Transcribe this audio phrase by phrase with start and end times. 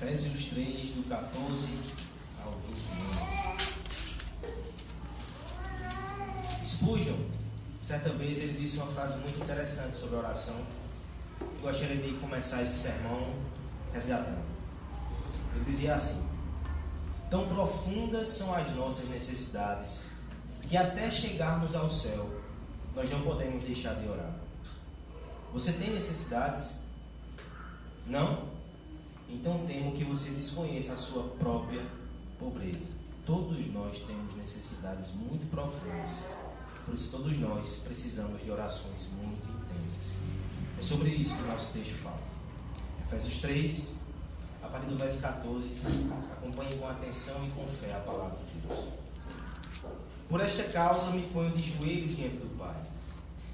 [0.00, 1.72] Efésios 3, do 14
[2.44, 3.74] ao 21.
[6.64, 7.16] Spurgeon,
[7.80, 10.54] certa vez, ele disse uma frase muito interessante sobre oração.
[11.40, 13.34] Eu gostaria de começar esse sermão
[13.92, 14.46] resgatando.
[15.56, 16.28] Ele dizia assim:
[17.28, 20.12] Tão profundas são as nossas necessidades
[20.68, 22.40] que até chegarmos ao céu,
[22.94, 24.32] nós não podemos deixar de orar.
[25.52, 26.82] Você tem necessidades?
[28.06, 28.47] Não?
[29.28, 31.84] Então temo que você desconheça a sua própria
[32.38, 32.94] pobreza.
[33.26, 36.24] Todos nós temos necessidades muito profundas.
[36.84, 40.18] Por isso todos nós precisamos de orações muito intensas.
[40.78, 42.22] É sobre isso que o nosso texto fala.
[43.04, 44.00] Efésios 3,
[44.62, 45.68] a partir do verso 14.
[46.32, 48.86] Acompanhe com atenção e com fé a palavra de Deus.
[50.28, 52.82] Por esta causa me ponho de joelhos diante do Pai,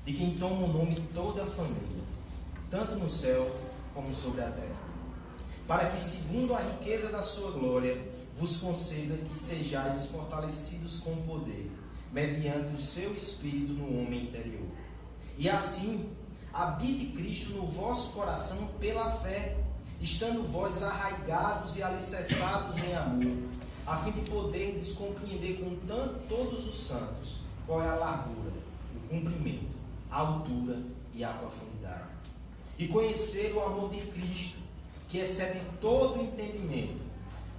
[0.04, 2.02] de quem toma o nome toda a família,
[2.70, 3.54] tanto no céu
[3.94, 4.73] como sobre a terra
[5.66, 7.96] para que, segundo a riqueza da sua glória,
[8.34, 11.70] vos conceda que sejais fortalecidos com poder,
[12.12, 14.66] mediante o seu espírito no homem interior.
[15.38, 16.10] E assim,
[16.52, 19.56] habite Cristo no vosso coração pela fé,
[20.00, 23.48] estando vós arraigados e alicerçados em amor,
[23.86, 28.52] a fim de poderdes compreender com tanto todos os santos qual é a largura,
[28.94, 29.76] o comprimento,
[30.10, 30.82] a altura
[31.14, 32.12] e a profundidade.
[32.78, 34.63] E conhecer o amor de Cristo
[35.14, 37.00] que excedem todo entendimento,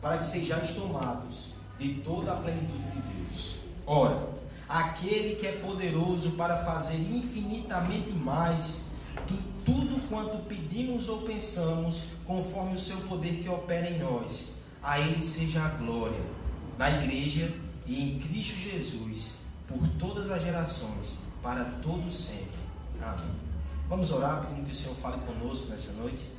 [0.02, 3.60] para que sejais tomados de toda a plenitude de Deus.
[3.88, 4.28] Ora,
[4.68, 8.92] aquele que é poderoso para fazer infinitamente mais
[9.26, 15.00] do tudo quanto pedimos ou pensamos, conforme o seu poder que opera em nós, a
[15.00, 16.26] ele seja a glória
[16.78, 17.50] na igreja
[17.86, 22.60] e em Cristo Jesus, por todas as gerações, para todos sempre.
[23.02, 23.32] Amém.
[23.88, 26.36] Vamos orar pedindo que o Senhor fale conosco nessa noite.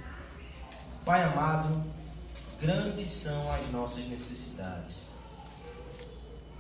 [1.07, 1.85] Pai amado,
[2.61, 5.11] grandes são as nossas necessidades.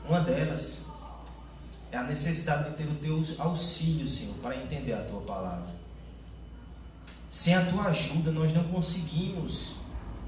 [0.08, 0.84] Uma delas
[1.90, 5.66] é a necessidade de ter o teu auxílio, Senhor, para entender a tua palavra.
[7.28, 9.78] Sem a tua ajuda, nós não conseguimos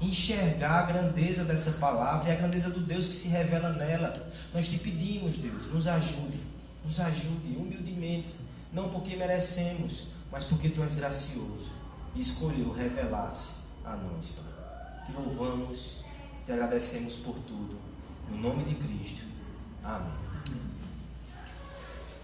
[0.01, 4.11] enxergar a grandeza dessa palavra e a grandeza do Deus que se revela nela.
[4.53, 6.43] Nós te pedimos, Deus, nos ajude,
[6.83, 8.39] nos ajude humildemente,
[8.73, 11.71] não porque merecemos, mas porque tu és gracioso
[12.13, 15.05] e escolheu revelar-se a nós, Pai.
[15.05, 16.05] Te louvamos,
[16.45, 17.79] te agradecemos por tudo.
[18.29, 19.25] No nome de Cristo.
[19.83, 20.13] Amém.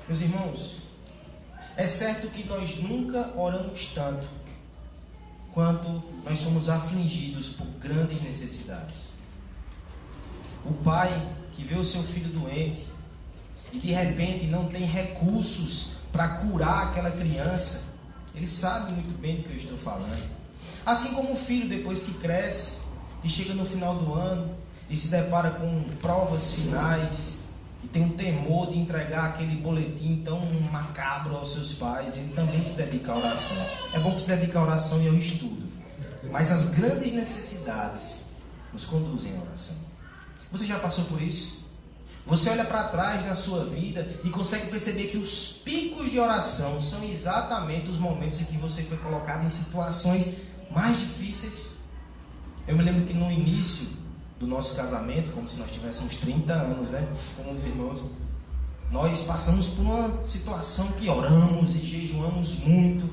[0.07, 0.83] Meus irmãos,
[1.75, 4.27] é certo que nós nunca oramos tanto
[5.51, 9.15] quanto nós somos afligidos por grandes necessidades.
[10.63, 11.09] O pai
[11.53, 12.93] que vê o seu filho doente
[13.73, 17.95] e de repente não tem recursos para curar aquela criança,
[18.35, 20.44] ele sabe muito bem do que eu estou falando.
[20.85, 22.81] Assim como o filho, depois que cresce
[23.23, 24.56] e chega no final do ano
[24.88, 27.46] e se depara com provas finais
[27.84, 30.40] e tem um temor de entregar aquele boletim tão
[30.72, 33.57] macabro aos seus pais, ele também se dedica à oração.
[33.94, 35.63] É bom que se dedique à oração e ao estudo.
[36.31, 38.25] Mas as grandes necessidades
[38.72, 39.78] nos conduzem à oração.
[40.52, 41.66] Você já passou por isso?
[42.28, 46.81] Você olha para trás na sua vida e consegue perceber que os picos de oração
[46.81, 51.75] são exatamente os momentos em que você foi colocado em situações mais difíceis.
[52.67, 53.97] Eu me lembro que no início
[54.39, 58.09] do nosso casamento, como se nós tivéssemos 30 anos, né, com os irmãos,
[58.91, 63.09] nós passamos por uma situação que oramos e jejuamos muito.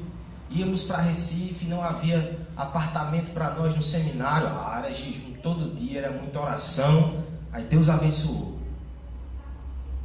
[0.50, 4.48] Íamos para Recife, não havia apartamento para nós no seminário.
[4.48, 7.22] Ah, era jejum todo dia, era muita oração.
[7.52, 8.58] Aí Deus abençoou.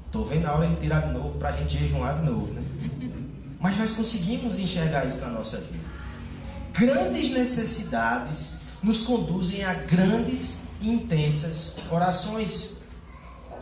[0.05, 2.53] Estou vendo a hora de tirar de novo para a gente jejuar de novo.
[2.53, 2.63] Né?
[3.59, 5.76] Mas nós conseguimos enxergar isso na nossa vida
[6.77, 12.77] grandes necessidades nos conduzem a grandes e intensas orações.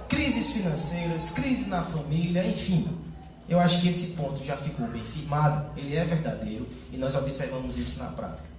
[0.10, 2.88] Crises financeiras, crise na família, enfim.
[3.48, 7.78] Eu acho que esse ponto já ficou bem firmado, ele é verdadeiro e nós observamos
[7.78, 8.50] isso na prática.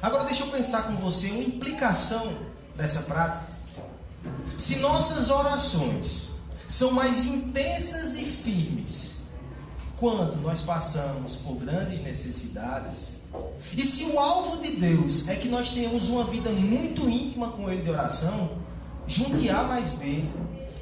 [0.00, 2.38] Agora deixa eu pensar com você uma implicação
[2.76, 3.46] dessa prática.
[4.56, 6.30] Se nossas orações
[6.68, 9.22] são mais intensas e firmes
[9.96, 13.17] quando nós passamos por grandes necessidades,
[13.76, 17.70] e se o alvo de Deus é que nós tenhamos uma vida muito íntima com
[17.70, 18.50] Ele de oração,
[19.06, 20.24] junte A mais B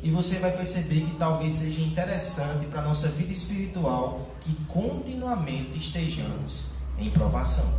[0.02, 5.78] e você vai perceber que talvez seja interessante para a nossa vida espiritual que continuamente
[5.78, 6.66] estejamos
[6.98, 7.74] em provação,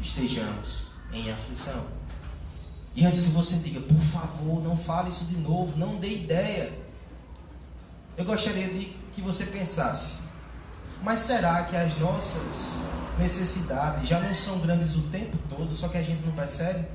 [0.00, 1.84] estejamos em aflição.
[2.94, 6.72] E antes que você diga, por favor, não fale isso de novo, não dê ideia.
[8.16, 10.28] Eu gostaria de que você pensasse,
[11.02, 12.82] mas será que as nossas
[13.18, 16.86] necessidades já não são grandes o tempo todo, só que a gente não percebe?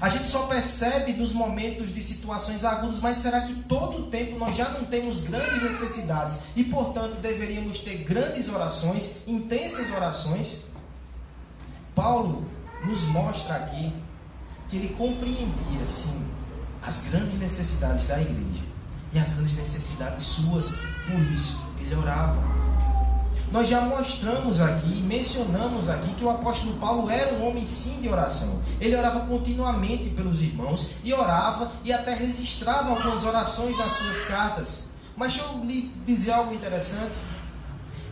[0.00, 4.38] A gente só percebe nos momentos de situações agudas, mas será que todo o tempo
[4.38, 10.68] nós já não temos grandes necessidades e, portanto, deveríamos ter grandes orações, intensas orações?
[11.96, 12.48] Paulo
[12.84, 13.92] nos mostra aqui
[14.68, 16.28] que ele compreendia, sim,
[16.80, 18.62] as grandes necessidades da igreja
[19.12, 20.76] e as grandes necessidades suas,
[21.08, 22.57] por isso ele orava.
[23.50, 28.08] Nós já mostramos aqui, mencionamos aqui que o apóstolo Paulo era um homem sim de
[28.08, 28.60] oração.
[28.78, 34.88] Ele orava continuamente pelos irmãos e orava e até registrava algumas orações nas suas cartas.
[35.16, 37.18] Mas deixa eu lhe dizer algo interessante.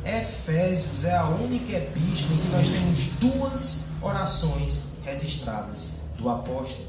[0.05, 6.89] Efésios é a única epístola em que nós temos duas orações registradas do apóstolo.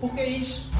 [0.00, 0.72] Por que isso?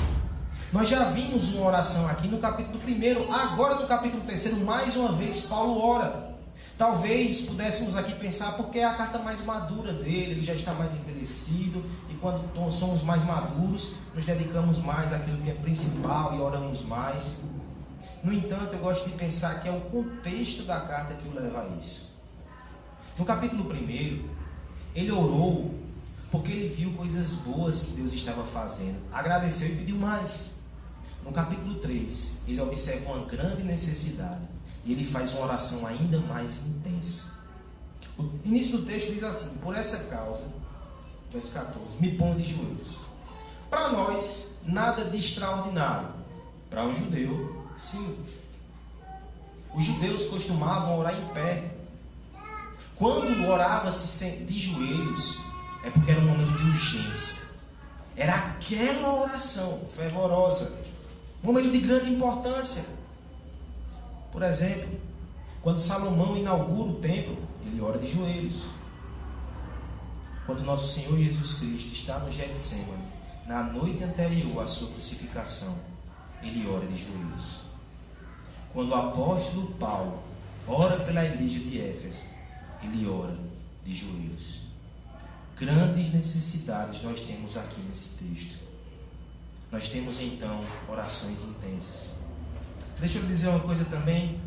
[0.73, 5.13] Nós já vimos uma oração aqui no capítulo 1, agora no capítulo 3, mais uma
[5.13, 6.34] vez Paulo ora.
[6.77, 10.93] Talvez pudéssemos aqui pensar porque é a carta mais madura dele, ele já está mais
[10.97, 16.83] envelhecido, e quando somos mais maduros, nos dedicamos mais àquilo que é principal e oramos
[16.87, 17.43] mais.
[18.25, 21.63] No entanto, eu gosto de pensar que é o contexto da carta que o leva
[21.63, 22.15] a isso.
[23.17, 24.29] No capítulo 1,
[24.97, 25.75] ele orou
[26.33, 30.55] porque ele viu coisas boas que Deus estava fazendo, agradeceu e pediu mais.
[31.25, 34.54] No capítulo 3, ele observa uma grande necessidade
[34.85, 37.35] e ele faz uma oração ainda mais intensa.
[38.19, 40.45] O início do texto diz assim: Por essa causa,
[41.31, 42.99] verso 14, me ponho de joelhos.
[43.71, 46.09] Para nós, nada de extraordinário.
[46.71, 48.17] Para um judeu, sim.
[49.75, 51.75] Os judeus costumavam orar em pé.
[52.95, 55.41] Quando orava-se de joelhos,
[55.83, 57.45] é porque era um momento de urgência.
[58.17, 60.79] Era aquela oração fervorosa,
[61.43, 62.85] um momento de grande importância.
[64.35, 64.89] Por exemplo,
[65.63, 68.71] quando Salomão inaugura o templo, ele ora de joelhos.
[70.45, 73.05] Quando nosso Senhor Jesus Cristo está no Getsemane,
[73.47, 75.79] na noite anterior à sua crucificação,
[76.43, 77.67] ele ora de joelhos.
[78.73, 80.21] Quando o apóstolo Paulo
[80.67, 82.25] ora pela igreja de Éfeso,
[82.83, 83.39] ele ora
[83.85, 84.65] de joelhos.
[85.57, 88.65] Grandes necessidades nós temos aqui nesse texto.
[89.71, 92.14] Nós temos então orações intensas.
[93.05, 94.41] Deixa eu dizer uma coisa também.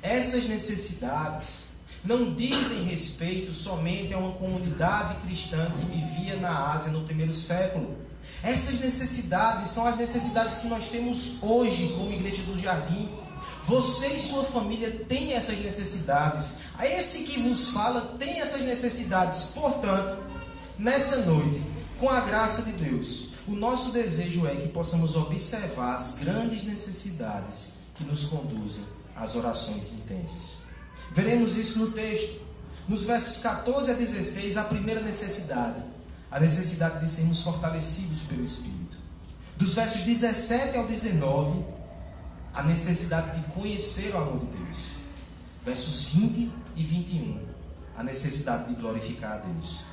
[0.00, 1.72] Essas necessidades
[2.02, 7.94] não dizem respeito somente a uma comunidade cristã que vivia na Ásia no primeiro século.
[8.42, 13.10] Essas necessidades são as necessidades que nós temos hoje como Igreja do Jardim.
[13.66, 16.68] Você e sua família têm essas necessidades.
[16.78, 19.52] A esse que vos fala tem essas necessidades.
[19.54, 20.16] Portanto,
[20.78, 21.62] nessa noite,
[22.00, 27.81] com a graça de Deus, o nosso desejo é que possamos observar as grandes necessidades
[28.02, 28.84] que nos conduzem
[29.16, 30.62] às orações intensas.
[31.12, 32.42] Veremos isso no texto.
[32.88, 35.82] Nos versos 14 a 16, a primeira necessidade,
[36.30, 38.96] a necessidade de sermos fortalecidos pelo Espírito.
[39.56, 41.64] Dos versos 17 ao 19,
[42.52, 44.78] a necessidade de conhecer o amor de Deus.
[45.64, 47.40] Versos 20 e 21,
[47.96, 49.84] a necessidade de glorificar a Deus.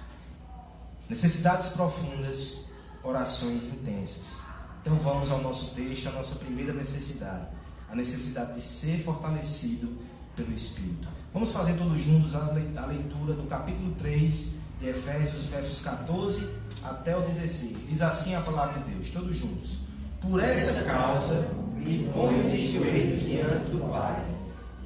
[1.07, 2.69] Necessidades profundas
[3.03, 4.39] orações intensas.
[4.81, 7.47] Então vamos ao nosso texto, a nossa primeira necessidade,
[7.91, 9.89] a necessidade de ser fortalecido
[10.35, 11.07] pelo Espírito.
[11.33, 16.49] Vamos fazer todos juntos a leitura do capítulo 3 de Efésios, versos 14
[16.83, 17.87] até o 16.
[17.89, 19.89] Diz assim a palavra de Deus, todos juntos.
[20.21, 24.23] Por essa causa me ponho de joelhos diante do Pai,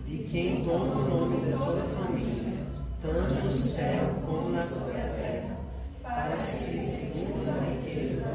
[0.06, 2.66] de quem toma o nome de toda a família,
[3.02, 5.58] tanto no céu como na terra,
[6.02, 6.84] para que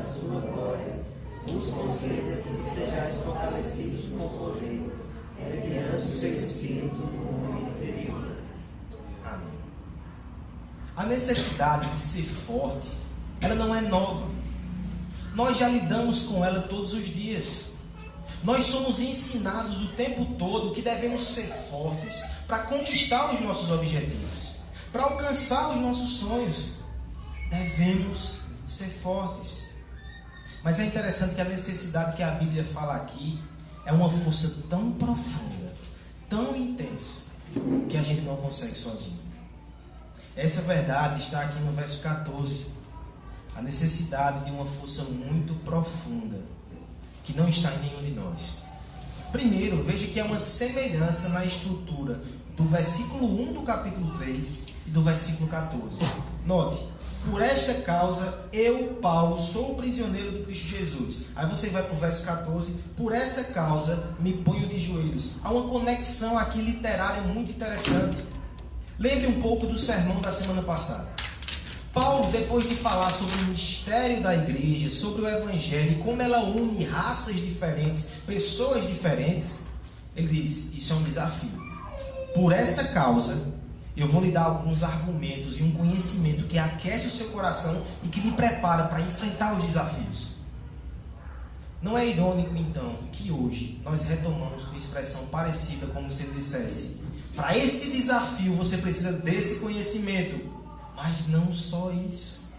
[0.03, 1.01] sua glória,
[1.47, 4.93] vos conceda que sejais fortalecidos com poder,
[5.39, 8.37] mediante o seu Espírito no homem interior.
[9.25, 9.59] Amém.
[10.97, 12.89] A necessidade de ser forte,
[13.41, 14.29] ela não é nova.
[15.35, 17.69] Nós já lidamos com ela todos os dias.
[18.43, 24.59] Nós somos ensinados o tempo todo que devemos ser fortes para conquistar os nossos objetivos,
[24.93, 26.79] para alcançar os nossos sonhos.
[27.51, 29.69] Devemos ser fortes.
[30.65, 33.41] Mas é interessante que a necessidade que a Bíblia fala aqui
[33.89, 35.73] é uma força tão profunda,
[36.29, 37.29] tão intensa,
[37.89, 39.19] que a gente não consegue sozinho.
[40.37, 42.67] Essa verdade está aqui no verso 14.
[43.57, 46.39] A necessidade de uma força muito profunda,
[47.25, 48.65] que não está em nenhum de nós.
[49.33, 52.21] Primeiro, veja que é uma semelhança na estrutura
[52.59, 55.97] do versículo 1 do capítulo 3 e do versículo 14.
[56.45, 56.89] Note,
[57.31, 61.27] por esta causa, eu, Paulo, sou prisioneiro de Cristo Jesus.
[61.37, 62.73] Aí você vai para o verso 14.
[62.97, 65.37] Por essa causa, me ponho de joelhos.
[65.45, 68.25] Há uma conexão aqui literária muito interessante.
[68.99, 71.09] Lembre um pouco do sermão da semana passada.
[71.93, 76.85] Paulo, depois de falar sobre o mistério da igreja, sobre o evangelho, como ela une
[76.85, 79.69] raças diferentes, pessoas diferentes,
[80.15, 81.69] ele diz: Isso é um desafio.
[82.35, 83.58] Por essa causa,
[83.99, 88.09] eu vou lhe dar alguns argumentos e um conhecimento que aquece o seu coração e
[88.09, 90.37] que lhe prepara para enfrentar os desafios.
[91.83, 97.07] Não é irônico, então, que hoje nós retomamos com expressão parecida, como se ele dissesse:
[97.35, 100.37] para esse desafio você precisa desse conhecimento,
[100.95, 102.53] mas não só isso.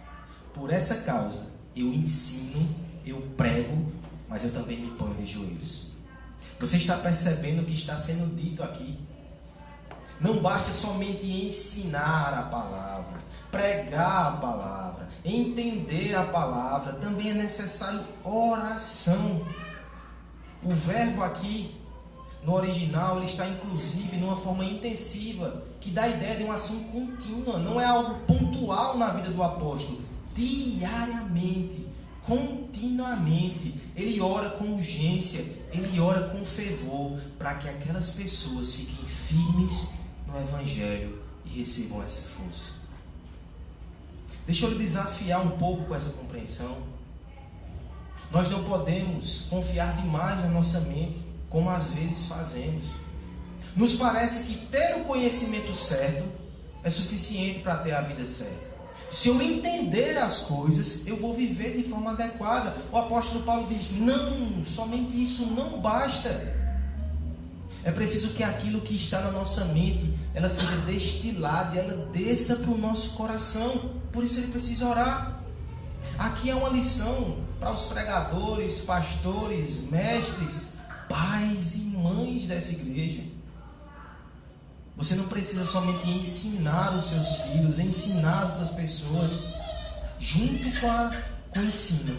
[0.54, 2.68] Por essa causa, eu ensino,
[3.06, 3.90] eu prego,
[4.28, 5.92] mas eu também me ponho de joelhos.
[6.60, 9.00] Você está percebendo o que está sendo dito aqui?
[10.20, 13.18] Não basta somente ensinar a palavra,
[13.50, 19.42] pregar a palavra, entender a palavra, também é necessário oração.
[20.62, 21.74] O verbo aqui,
[22.44, 26.84] no original, ele está inclusive numa forma intensiva, que dá a ideia de uma ação
[26.86, 30.02] contínua, não é algo pontual na vida do apóstolo.
[30.36, 31.88] Diariamente,
[32.24, 39.99] continuamente, ele ora com urgência, ele ora com fervor, para que aquelas pessoas fiquem firmes
[40.32, 42.80] no Evangelho e recebam essa força.
[44.46, 46.78] Deixa eu lhe desafiar um pouco com essa compreensão.
[48.32, 52.86] Nós não podemos confiar demais na nossa mente, como às vezes fazemos.
[53.76, 56.28] Nos parece que ter o conhecimento certo
[56.84, 58.70] é suficiente para ter a vida certa.
[59.10, 62.76] Se eu entender as coisas, eu vou viver de forma adequada.
[62.92, 66.30] O apóstolo Paulo diz: não, somente isso não basta.
[67.84, 72.72] É preciso que aquilo que está na nossa mente, ela seja destilada, ela desça para
[72.72, 73.96] o nosso coração.
[74.12, 75.42] Por isso ele precisa orar.
[76.18, 80.76] Aqui é uma lição para os pregadores, pastores, mestres,
[81.10, 83.24] pais e mães dessa igreja.
[84.96, 89.54] Você não precisa somente ensinar os seus filhos, ensinar as outras pessoas.
[90.20, 91.12] Junto com, a,
[91.52, 92.14] com o ensino,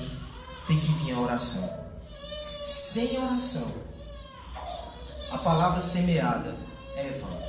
[0.67, 1.69] tem que vir a oração.
[2.62, 3.71] Sem oração,
[5.31, 6.55] a palavra semeada
[6.97, 7.39] é vã.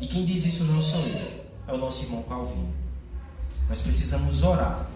[0.00, 2.72] E quem diz isso não sou eu, é o nosso irmão Calvino.
[3.68, 4.88] Nós precisamos orar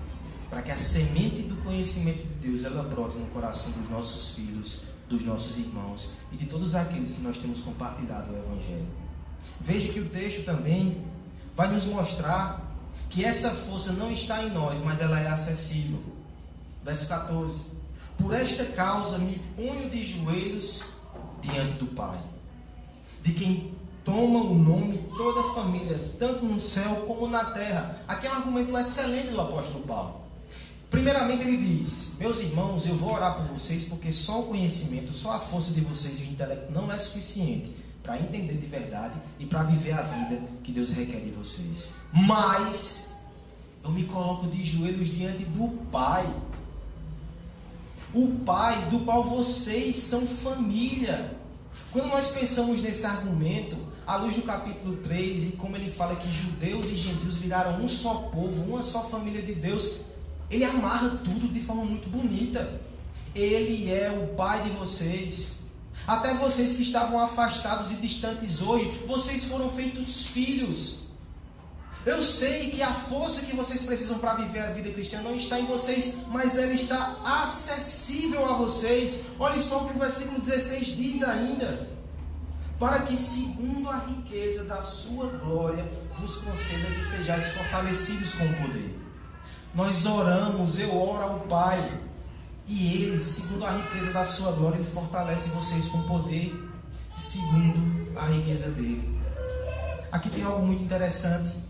[0.49, 4.83] para que a semente do conhecimento de Deus ela brote no coração dos nossos filhos,
[5.09, 8.87] dos nossos irmãos e de todos aqueles que nós temos compartilhado o Evangelho.
[9.61, 11.05] Veja que o texto também
[11.55, 12.75] vai nos mostrar
[13.11, 16.03] que essa força não está em nós, mas ela é acessível.
[16.83, 17.61] Verso 14:
[18.19, 20.97] Por esta causa me ponho de joelhos
[21.41, 22.19] diante do Pai,
[23.23, 28.03] de quem toma o nome toda a família, tanto no céu como na terra.
[28.07, 30.21] Aqui é um argumento excelente do apóstolo Paulo.
[30.91, 35.33] Primeiramente ele diz: Meus irmãos, eu vou orar por vocês porque só o conhecimento, só
[35.33, 39.47] a força de vocês e o intelecto não é suficiente para entender de verdade e
[39.47, 41.95] para viver a vida que Deus requer de vocês.
[42.13, 43.15] Mas
[43.83, 46.25] eu me coloco de joelhos diante do Pai
[48.15, 51.37] o Pai do qual vocês são família.
[51.91, 56.31] Quando nós pensamos nesse argumento, à luz do capítulo 3, e como ele fala que
[56.31, 60.07] judeus e gentios viraram um só povo, uma só família de Deus,
[60.51, 62.81] ele amarra tudo de forma muito bonita.
[63.35, 65.65] Ele é o Pai de vocês.
[66.07, 71.05] Até vocês que estavam afastados e distantes hoje, vocês foram feitos filhos.
[72.05, 75.59] Eu sei que a força que vocês precisam para viver a vida cristã não está
[75.59, 79.29] em vocês, mas ela está acessível a vocês.
[79.39, 81.94] Olha só o que o versículo 16 diz ainda.
[82.79, 85.85] Para que, segundo a riqueza da sua glória,
[86.19, 89.01] vos conceda que sejais fortalecidos com o poder.
[89.75, 92.01] Nós oramos, eu oro ao Pai,
[92.67, 96.53] e Ele, segundo a riqueza da sua glória, Ele fortalece vocês com poder,
[97.17, 99.21] segundo a riqueza dele.
[100.11, 101.65] Aqui tem algo muito interessante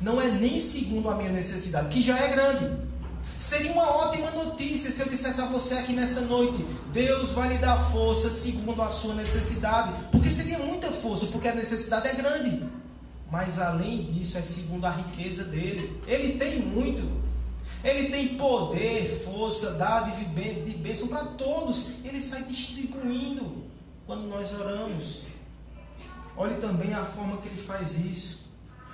[0.00, 2.86] não é nem segundo a minha necessidade, que já é grande.
[3.38, 7.58] Seria uma ótima notícia se eu dissesse a você aqui nessa noite: Deus vai lhe
[7.58, 9.92] dar força segundo a sua necessidade.
[10.10, 12.66] Porque seria muita força, porque a necessidade é grande.
[13.30, 16.00] Mas além disso, é segundo a riqueza dele.
[16.06, 17.26] Ele tem muito.
[17.84, 22.04] Ele tem poder, força, dádiva de bênção para todos.
[22.04, 23.64] Ele sai distribuindo
[24.06, 25.24] quando nós oramos.
[26.36, 28.46] Olhe também a forma que ele faz isso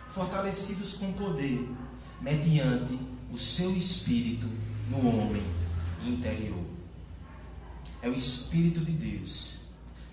[0.08, 1.66] fortalecidos com poder,
[2.20, 2.98] mediante
[3.32, 4.48] o seu espírito
[4.90, 5.42] no homem
[6.04, 6.64] interior.
[8.02, 9.62] É o Espírito de Deus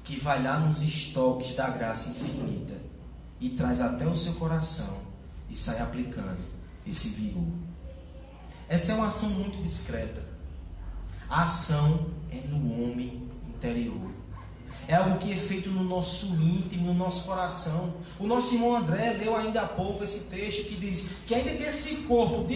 [0.04, 2.80] que vai lá nos estoques da graça infinita
[3.40, 5.02] e traz até o seu coração
[5.50, 6.40] e sai aplicando
[6.88, 7.48] esse vigor.
[8.68, 10.24] Essa é uma ação muito discreta.
[11.30, 14.10] A ação é no homem interior.
[14.88, 17.94] é algo que é feito no nosso íntimo, no nosso coração.
[18.20, 21.64] O nosso irmão André leu ainda há pouco esse texto que diz que ainda que
[21.64, 22.48] esse corpo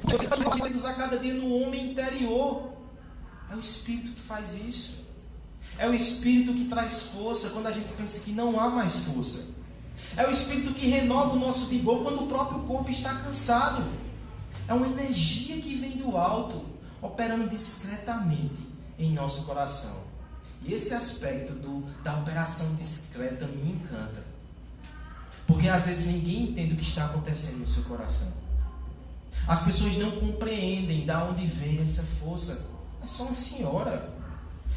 [0.00, 2.72] desfaleça, a cada dia no homem interior.
[3.50, 5.02] É o Espírito que faz isso.
[5.78, 9.52] É o Espírito que traz força quando a gente pensa que não há mais força.
[10.16, 13.84] É o Espírito que renova o nosso vigor quando o próprio corpo está cansado.
[14.68, 16.64] É uma energia que vem do alto,
[17.00, 18.62] operando discretamente
[18.98, 20.02] em nosso coração.
[20.64, 24.24] E esse aspecto do, da operação discreta me encanta.
[25.46, 28.41] Porque às vezes ninguém entende o que está acontecendo no seu coração.
[29.46, 32.70] As pessoas não compreendem de onde vem essa força.
[33.02, 34.12] É só uma senhora,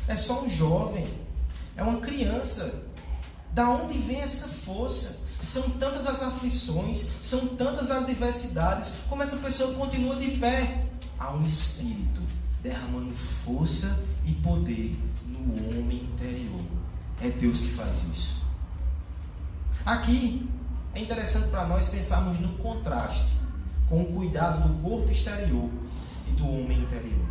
[0.07, 1.07] é só um jovem,
[1.77, 2.84] é uma criança.
[3.51, 5.24] Da onde vem essa força?
[5.41, 10.88] São tantas as aflições, são tantas as diversidades, como essa pessoa continua de pé.
[11.19, 12.22] Há um espírito
[12.63, 16.62] derramando força e poder no homem interior.
[17.22, 18.45] É Deus que faz isso.
[19.86, 20.50] Aqui
[20.95, 23.35] é interessante para nós pensarmos no contraste
[23.88, 25.70] com o cuidado do corpo exterior
[26.27, 27.25] e do homem interior.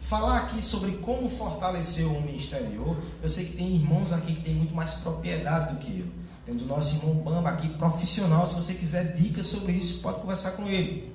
[0.00, 4.42] Falar aqui sobre como fortalecer o homem exterior, eu sei que tem irmãos aqui que
[4.42, 6.22] têm muito mais propriedade do que eu.
[6.44, 8.46] Temos o nosso irmão Bamba aqui, profissional.
[8.46, 11.10] Se você quiser dicas sobre isso, pode conversar com ele.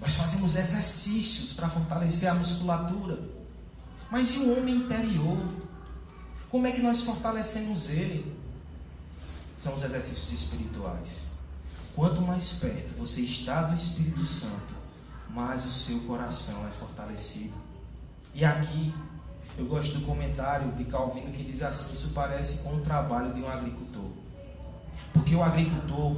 [0.00, 3.18] Nós fazemos exercícios para fortalecer a musculatura.
[4.10, 5.38] Mas e o homem interior?
[6.50, 8.36] Como é que nós fortalecemos ele?
[9.56, 11.31] São os exercícios espirituais.
[11.94, 14.74] Quanto mais perto você está do Espírito Santo,
[15.28, 17.54] mais o seu coração é fortalecido.
[18.34, 18.94] E aqui,
[19.58, 23.42] eu gosto do comentário de Calvino que diz assim: Isso parece com o trabalho de
[23.42, 24.10] um agricultor.
[25.12, 26.16] Porque o agricultor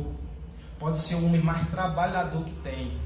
[0.78, 2.97] pode ser o homem mais trabalhador que tem.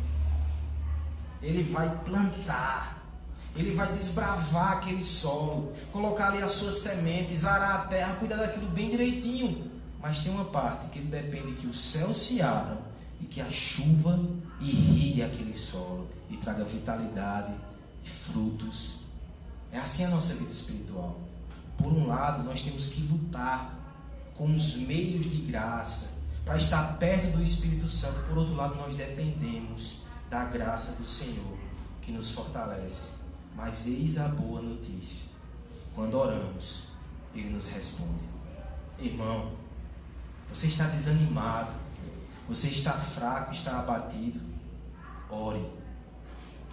[1.41, 3.03] Ele vai plantar,
[3.57, 8.69] ele vai desbravar aquele solo, colocar ali as suas sementes, arar a terra, cuidar daquilo
[8.71, 9.68] bem direitinho.
[10.01, 12.81] Mas tem uma parte que depende que o céu se abra
[13.21, 14.19] e que a chuva
[14.61, 17.55] irrigue aquele solo e traga vitalidade
[18.05, 19.07] e frutos.
[19.73, 21.21] É assim a nossa vida espiritual.
[21.77, 23.75] Por um lado, nós temos que lutar
[24.35, 28.21] com os meios de graça para estar perto do Espírito Santo.
[28.29, 31.59] Por outro lado, nós dependemos da graça do Senhor
[32.01, 33.19] que nos fortalece.
[33.55, 35.33] Mas eis a boa notícia:
[35.95, 36.89] quando oramos,
[37.35, 38.29] Ele nos responde.
[39.01, 39.53] Irmão,
[40.53, 41.73] você está desanimado,
[42.49, 44.41] você está fraco, está abatido.
[45.31, 45.65] Ore,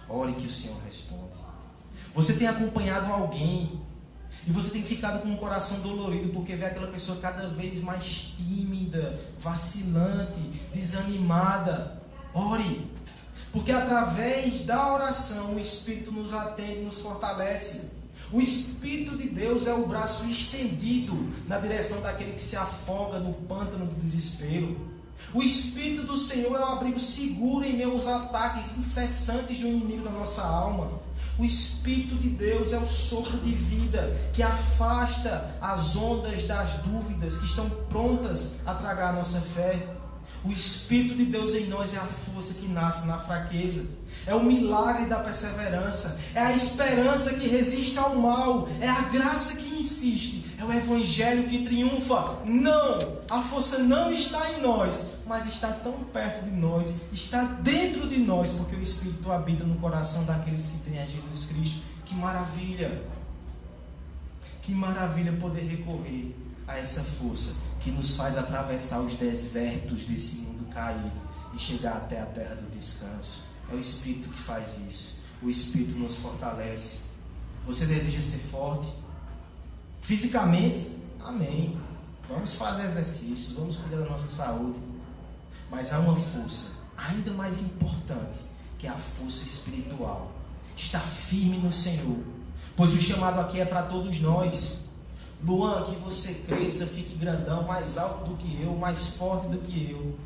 [0.08, 1.36] ore que o Senhor responde.
[2.14, 3.82] Você tem acompanhado alguém
[4.46, 8.34] e você tem ficado com o coração dolorido porque vê aquela pessoa cada vez mais
[8.38, 10.40] tímida, vacilante,
[10.72, 12.00] desanimada.
[12.32, 12.90] Ore.
[13.52, 17.96] Porque através da oração o Espírito nos atende, nos fortalece.
[18.32, 23.32] O Espírito de Deus é o braço estendido na direção daquele que se afoga no
[23.32, 24.76] pântano do desespero.
[25.32, 30.02] O Espírito do Senhor é o abrigo seguro em meio aos ataques incessantes do inimigo
[30.02, 31.00] da nossa alma.
[31.38, 37.38] O Espírito de Deus é o sopro de vida que afasta as ondas das dúvidas
[37.38, 39.78] que estão prontas a tragar a nossa fé.
[40.44, 43.86] O Espírito de Deus em nós é a força que nasce na fraqueza.
[44.26, 46.18] É o milagre da perseverança.
[46.34, 48.68] É a esperança que resiste ao mal.
[48.80, 50.56] É a graça que insiste.
[50.58, 52.40] É o Evangelho que triunfa.
[52.44, 53.16] Não!
[53.30, 57.12] A força não está em nós, mas está tão perto de nós.
[57.12, 61.44] Está dentro de nós, porque o Espírito habita no coração daqueles que têm a Jesus
[61.50, 61.82] Cristo.
[62.04, 63.02] Que maravilha!
[64.62, 66.34] Que maravilha poder recorrer
[66.66, 71.12] a essa força que nos faz atravessar os desertos desse mundo caído
[71.54, 73.45] e chegar até a terra do descanso.
[73.70, 75.18] É o Espírito que faz isso.
[75.42, 77.06] O Espírito nos fortalece.
[77.66, 78.88] Você deseja ser forte?
[80.00, 81.80] Fisicamente, amém.
[82.28, 84.78] Vamos fazer exercícios, vamos cuidar da nossa saúde.
[85.70, 88.40] Mas há uma força ainda mais importante,
[88.78, 90.32] que é a força espiritual.
[90.76, 92.18] Está firme no Senhor.
[92.76, 94.86] Pois o chamado aqui é para todos nós.
[95.44, 99.90] Luan, que você cresça, fique grandão, mais alto do que eu, mais forte do que
[99.90, 100.18] eu.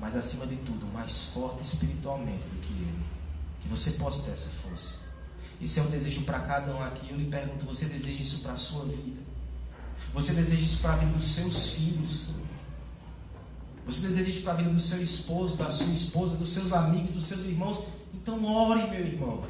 [0.00, 2.94] Mas acima de tudo, mais forte espiritualmente do que eu.
[3.57, 4.98] Que você possa ter essa força.
[5.60, 7.10] Isso é um desejo para cada um aqui.
[7.10, 9.20] Eu lhe pergunto: você deseja isso para a sua vida?
[10.14, 12.28] Você deseja isso para a vida dos seus filhos?
[13.84, 17.10] Você deseja isso para a vida do seu esposo, da sua esposa, dos seus amigos,
[17.14, 17.84] dos seus irmãos?
[18.14, 19.44] Então ore, meu irmão.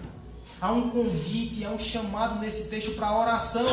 [0.60, 3.66] Há um convite, há um chamado nesse texto para oração.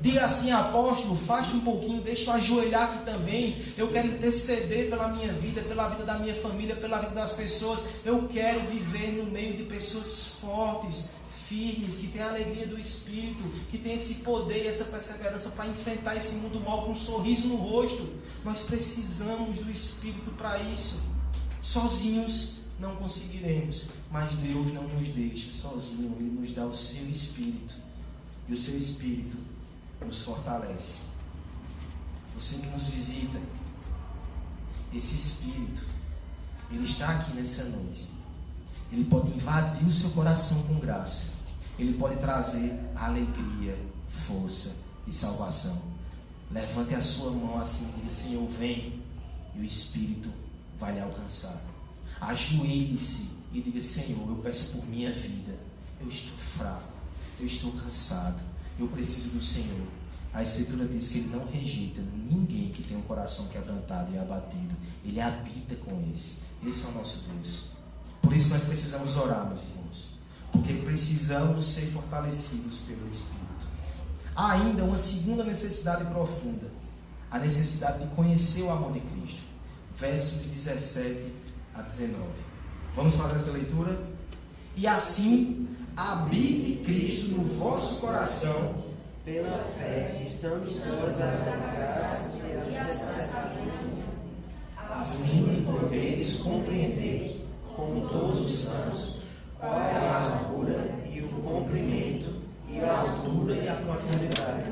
[0.00, 3.56] Diga assim, apóstolo, faste um pouquinho, deixa eu ajoelhar aqui também.
[3.76, 7.86] Eu quero interceder pela minha vida, pela vida da minha família, pela vida das pessoas.
[8.04, 13.42] Eu quero viver no meio de pessoas fortes, firmes, que têm a alegria do Espírito,
[13.70, 17.48] que têm esse poder e essa perseverança para enfrentar esse mundo mal com um sorriso
[17.48, 18.06] no rosto.
[18.44, 21.14] Nós precisamos do Espírito para isso.
[21.62, 27.74] Sozinhos não conseguiremos, mas Deus não nos deixa sozinho, Ele nos dá o seu Espírito.
[28.46, 29.53] E o seu Espírito
[30.04, 31.14] nos fortalece.
[32.34, 33.40] Você que nos visita,
[34.92, 35.86] esse Espírito,
[36.70, 38.10] ele está aqui nessa noite.
[38.92, 41.34] Ele pode invadir o seu coração com graça.
[41.78, 43.76] Ele pode trazer alegria,
[44.08, 45.82] força e salvação.
[46.50, 49.02] Levante a sua mão assim e diga: Senhor, vem.
[49.54, 50.28] E o Espírito
[50.78, 51.60] vai lhe alcançar.
[52.20, 55.58] Ajoelhe-se e diga: Senhor, eu peço por minha vida.
[56.00, 56.92] Eu estou fraco,
[57.40, 59.86] eu estou cansado eu preciso do Senhor.
[60.32, 64.74] A Escritura diz que Ele não rejeita ninguém que tem um coração quebrantado e abatido.
[65.04, 66.42] Ele habita com esse.
[66.66, 67.74] Esse é o nosso Deus.
[68.20, 70.14] Por isso nós precisamos orar, meus irmãos.
[70.50, 73.44] Porque precisamos ser fortalecidos pelo Espírito.
[74.34, 76.68] Há ainda uma segunda necessidade profunda.
[77.30, 79.44] A necessidade de conhecer o amor de Cristo.
[79.96, 81.32] Versos 17
[81.74, 82.18] a 19.
[82.96, 84.04] Vamos fazer essa leitura?
[84.76, 88.84] E assim habite Cristo no vosso coração.
[89.24, 90.66] Pela fé, estando
[91.00, 93.62] vós arraigados e alicerçados,
[94.76, 97.42] a fim de poderes compreender,
[97.74, 99.22] com todos os santos,
[99.58, 102.34] qual é a largura e o comprimento,
[102.68, 104.64] e a altura e a profundidade,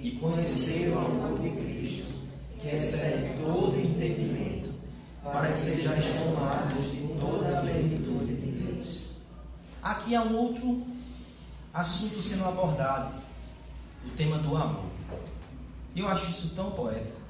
[0.00, 2.06] e conhecer o amor de Cristo,
[2.58, 4.70] que excede todo entendimento,
[5.22, 8.13] para que sejais tomados de toda a plenitude de
[9.84, 10.82] Aqui há um outro
[11.74, 13.14] assunto sendo abordado,
[14.06, 14.86] o tema do amor.
[15.94, 17.20] Eu acho isso tão poético.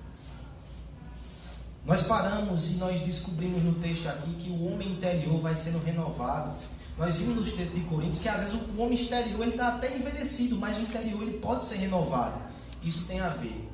[1.84, 6.54] Nós paramos e nós descobrimos no texto aqui que o homem interior vai sendo renovado.
[6.96, 9.94] Nós vimos nos textos de Coríntios que às vezes o homem exterior ele está até
[9.96, 12.40] envelhecido, mas o interior ele pode ser renovado.
[12.84, 13.68] Isso tem a ver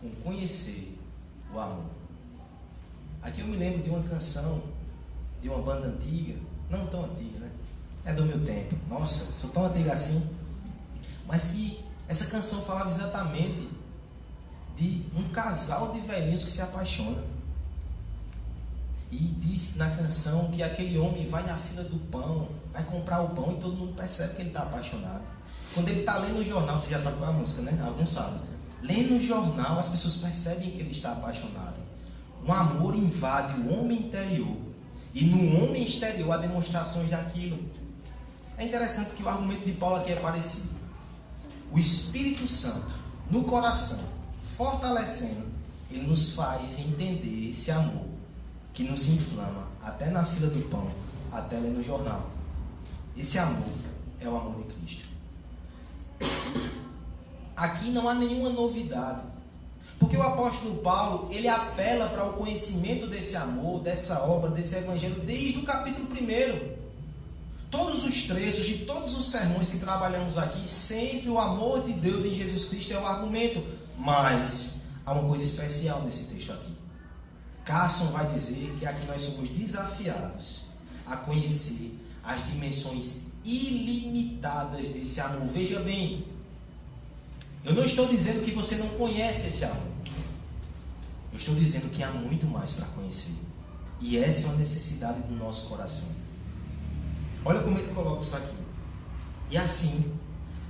[0.00, 0.98] com conhecer
[1.54, 1.86] o amor.
[3.22, 4.60] Aqui eu me lembro de uma canção
[5.40, 6.34] de uma banda antiga,
[6.68, 7.43] não tão antiga, né?
[8.04, 8.76] É do meu tempo.
[8.88, 10.30] Nossa, sou tão antigo assim.
[11.26, 13.68] Mas que essa canção falava exatamente
[14.76, 17.22] de um casal de velhinhos que se apaixona.
[19.10, 23.28] E diz na canção que aquele homem vai na fila do pão, vai comprar o
[23.28, 25.22] pão e todo mundo percebe que ele está apaixonado.
[25.72, 27.82] Quando ele está lendo o jornal, você já sabe qual é a música, né?
[27.84, 28.40] Alguns sabem.
[28.82, 31.76] Lendo o jornal, as pessoas percebem que ele está apaixonado.
[32.46, 34.56] Um amor invade o homem interior.
[35.14, 37.58] E no homem exterior há demonstrações daquilo.
[38.56, 40.74] É interessante que o argumento de Paulo aqui é parecido.
[41.72, 42.94] O Espírito Santo,
[43.30, 44.00] no coração,
[44.42, 45.46] fortalecendo,
[45.90, 48.06] ele nos faz entender esse amor
[48.72, 50.90] que nos inflama até na fila do pão,
[51.32, 52.30] até ler no jornal.
[53.16, 53.68] Esse amor
[54.20, 55.08] é o amor de Cristo.
[57.56, 59.22] Aqui não há nenhuma novidade.
[59.98, 65.20] Porque o apóstolo Paulo, ele apela para o conhecimento desse amor, dessa obra, desse evangelho,
[65.20, 66.83] desde o capítulo 1.
[67.74, 72.24] Todos os trechos de todos os sermões que trabalhamos aqui, sempre o amor de Deus
[72.24, 73.60] em Jesus Cristo é o argumento.
[73.98, 76.72] Mas há uma coisa especial nesse texto aqui.
[77.64, 80.66] Carson vai dizer que aqui nós somos desafiados
[81.04, 85.48] a conhecer as dimensões ilimitadas desse amor.
[85.48, 86.24] Veja bem,
[87.64, 89.92] eu não estou dizendo que você não conhece esse amor.
[91.32, 93.34] Eu estou dizendo que há muito mais para conhecer.
[94.00, 96.23] E essa é uma necessidade do nosso coração.
[97.44, 98.56] Olha como ele coloca isso aqui.
[99.50, 100.18] E assim,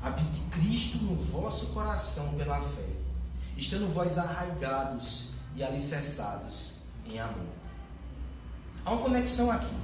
[0.02, 2.88] habite Cristo no vosso coração pela fé,
[3.56, 6.74] estando vós arraigados e alicerçados
[7.06, 7.46] em amor.
[8.84, 9.74] Há uma conexão aqui.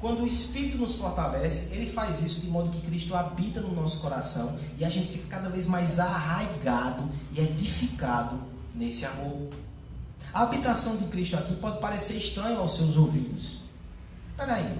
[0.00, 4.00] Quando o Espírito nos fortalece, ele faz isso de modo que Cristo habita no nosso
[4.00, 8.42] coração e a gente fica cada vez mais arraigado e edificado
[8.74, 9.48] nesse amor.
[10.34, 13.62] A habitação de Cristo aqui pode parecer estranho aos seus ouvidos.
[14.32, 14.78] Espera aí,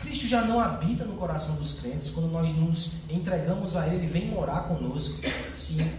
[0.00, 4.06] Cristo já não habita no coração dos crentes quando nós nos entregamos a Ele, Ele
[4.06, 5.20] vem morar conosco.
[5.54, 5.90] Sim.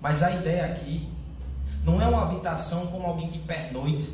[0.00, 1.08] Mas a ideia aqui
[1.84, 4.06] não é uma habitação como alguém que pernoita,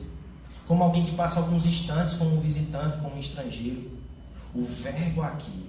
[0.67, 3.91] como alguém que passa alguns instantes como um visitante, como um estrangeiro.
[4.55, 5.65] O verbo aqui,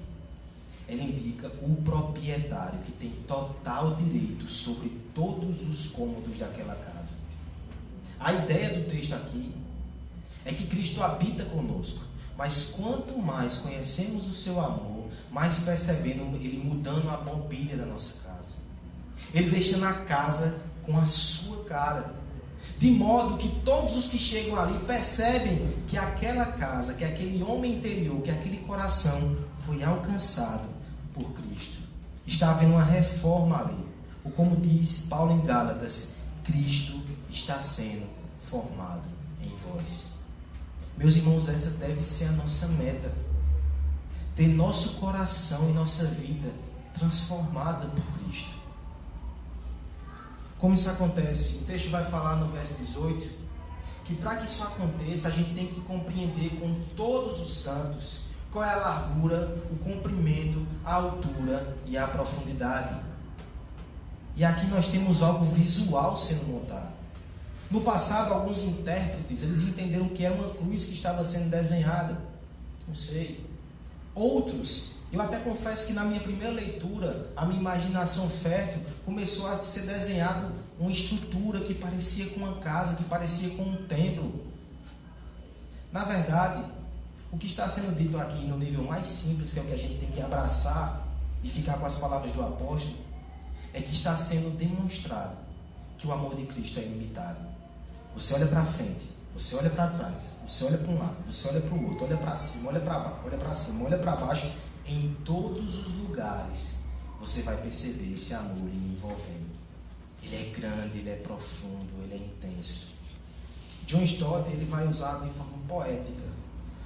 [0.88, 7.20] ele indica o proprietário que tem total direito sobre todos os cômodos daquela casa.
[8.20, 9.52] A ideia do texto aqui
[10.44, 12.11] é que Cristo habita conosco.
[12.38, 18.24] Mas quanto mais conhecemos o seu amor, mais percebemos ele mudando a mobília da nossa
[18.28, 18.62] casa.
[19.34, 22.14] Ele deixa na casa com a sua cara.
[22.78, 27.76] De modo que todos os que chegam ali percebem que aquela casa, que aquele homem
[27.76, 30.68] interior, que aquele coração foi alcançado
[31.14, 31.82] por Cristo.
[32.26, 33.86] Está havendo uma reforma ali.
[34.24, 38.08] Ou como diz Paulo em Gálatas, Cristo está sendo
[38.40, 39.04] formado
[39.42, 40.11] em vós.
[41.02, 43.12] Meus irmãos, essa deve ser a nossa meta.
[44.36, 46.52] Ter nosso coração e nossa vida
[46.94, 48.60] transformada por Cristo.
[50.60, 51.64] Como isso acontece?
[51.64, 53.42] O texto vai falar no verso 18
[54.06, 58.64] que para que isso aconteça, a gente tem que compreender com todos os santos qual
[58.64, 63.02] é a largura, o comprimento, a altura e a profundidade.
[64.36, 67.01] E aqui nós temos algo visual sendo montado.
[67.72, 72.22] No passado, alguns intérpretes, eles entenderam que era uma cruz que estava sendo desenhada.
[72.86, 73.50] Não sei.
[74.14, 79.64] Outros, eu até confesso que na minha primeira leitura, a minha imaginação fértil começou a
[79.64, 84.48] ser desenhado uma estrutura que parecia com uma casa, que parecia com um templo.
[85.94, 86.66] Na verdade,
[87.32, 89.78] o que está sendo dito aqui no nível mais simples, que é o que a
[89.78, 91.08] gente tem que abraçar
[91.42, 92.98] e ficar com as palavras do apóstolo,
[93.74, 95.38] é que está sendo demonstrado
[95.98, 97.51] que o amor de Cristo é ilimitado.
[98.16, 101.62] Você olha para frente, você olha para trás, você olha para um lado, você olha
[101.62, 104.52] para o outro, olha para cima, olha para baixo, olha para cima, olha para baixo,
[104.86, 106.82] em todos os lugares
[107.20, 109.52] você vai perceber esse amor envolvendo.
[110.24, 112.90] Ele é grande, ele é profundo, ele é intenso.
[113.88, 116.28] John Stott ele vai usar de forma poética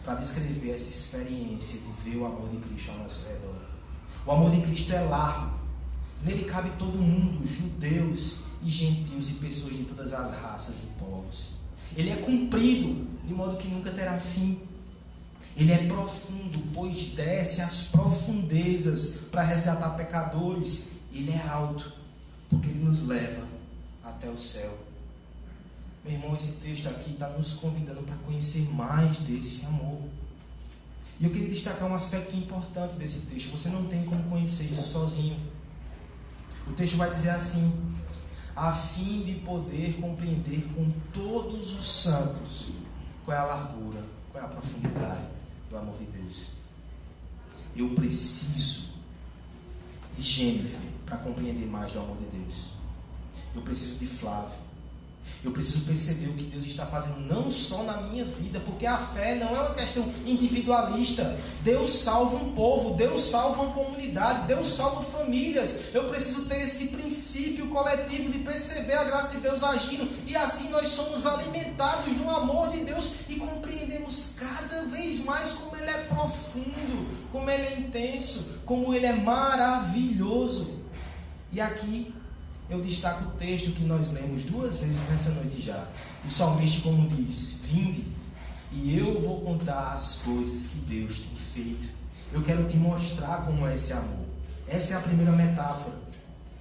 [0.03, 3.55] para descrever essa experiência de ver o amor de Cristo ao nosso redor.
[4.25, 5.55] O amor de Cristo é largo.
[6.21, 10.94] Nele cabe todo mundo, judeus e gentios e pessoas de todas as raças e.
[11.95, 14.59] Ele é comprido, de modo que nunca terá fim.
[15.55, 20.97] Ele é profundo, pois desce às profundezas para resgatar pecadores.
[21.13, 21.93] Ele é alto,
[22.49, 23.47] porque ele nos leva
[24.03, 24.77] até o céu.
[26.03, 30.01] Meu irmão, esse texto aqui está nos convidando para conhecer mais desse amor.
[31.19, 33.51] E eu queria destacar um aspecto importante desse texto.
[33.57, 35.39] Você não tem como conhecer isso sozinho.
[36.67, 37.73] O texto vai dizer assim:
[38.55, 42.75] a fim de poder compreender com todos os santos
[43.25, 45.27] qual é a largura, qual é a profundidade
[45.69, 46.53] do amor de Deus.
[47.75, 48.95] Eu preciso
[50.15, 52.75] de Gênesis para compreender mais do amor de Deus.
[53.53, 54.64] Eu preciso de Flávio
[55.45, 58.97] eu preciso perceber o que Deus está fazendo, não só na minha vida, porque a
[58.97, 61.39] fé não é uma questão individualista.
[61.61, 65.93] Deus salva um povo, Deus salva uma comunidade, Deus salva famílias.
[65.93, 70.69] Eu preciso ter esse princípio coletivo de perceber a graça de Deus agindo, e assim
[70.71, 76.05] nós somos alimentados no amor de Deus e compreendemos cada vez mais como Ele é
[76.05, 80.79] profundo, como Ele é intenso, como Ele é maravilhoso.
[81.51, 82.13] E aqui
[82.69, 85.87] eu destaco o texto que nós lemos duas vezes nessa noite já.
[86.25, 88.05] O salmista, como diz: Vinde,
[88.71, 91.87] e eu vou contar as coisas que Deus tem feito.
[92.33, 94.25] Eu quero te mostrar como é esse amor.
[94.67, 95.95] Essa é a primeira metáfora.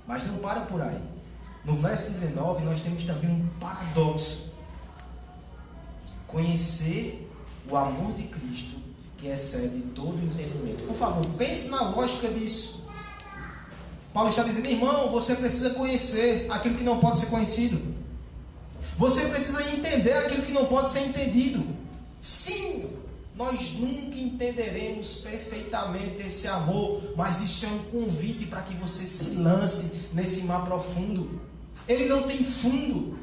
[0.07, 1.03] Mas não para por aí.
[1.65, 4.55] No verso 19, nós temos também um paradoxo.
[6.27, 7.31] Conhecer
[7.69, 8.83] o amor de Cristo
[9.17, 10.87] que excede todo o entendimento.
[10.87, 12.84] Por favor, pense na lógica disso.
[14.15, 17.83] Paulo está dizendo, irmão, você precisa conhecer aquilo que não pode ser conhecido.
[18.97, 21.67] Você precisa entender aquilo que não pode ser entendido.
[22.21, 22.91] Sim,
[23.35, 29.39] nós nunca entenderemos perfeitamente esse amor, mas isso é um convite para que você se
[29.39, 31.41] lance nesse mar profundo.
[31.89, 33.19] Ele não tem fundo,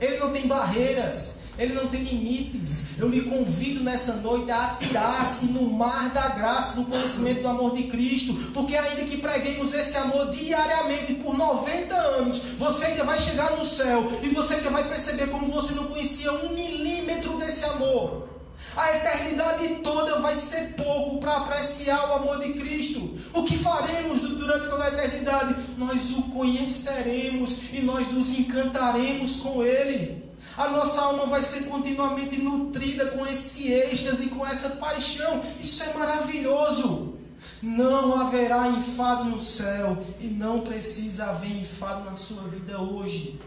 [0.00, 2.98] ele não tem barreiras, ele não tem limites.
[2.98, 7.74] Eu lhe convido nessa noite a atirar-se no mar da graça, no conhecimento do amor
[7.74, 8.32] de Cristo.
[8.54, 13.64] Porque ainda que preguemos esse amor diariamente por 90 anos, você ainda vai chegar no
[13.64, 18.32] céu e você ainda vai perceber como você não conhecia um milímetro desse amor.
[18.76, 23.00] A eternidade toda vai ser pouco para apreciar o amor de Cristo.
[23.32, 25.56] O que faremos durante toda a eternidade?
[25.78, 30.22] Nós o conheceremos e nós nos encantaremos com Ele.
[30.56, 35.40] A nossa alma vai ser continuamente nutrida com esse êxtase, com essa paixão.
[35.58, 37.14] Isso é maravilhoso.
[37.62, 43.40] Não haverá enfado no céu e não precisa haver enfado na sua vida hoje.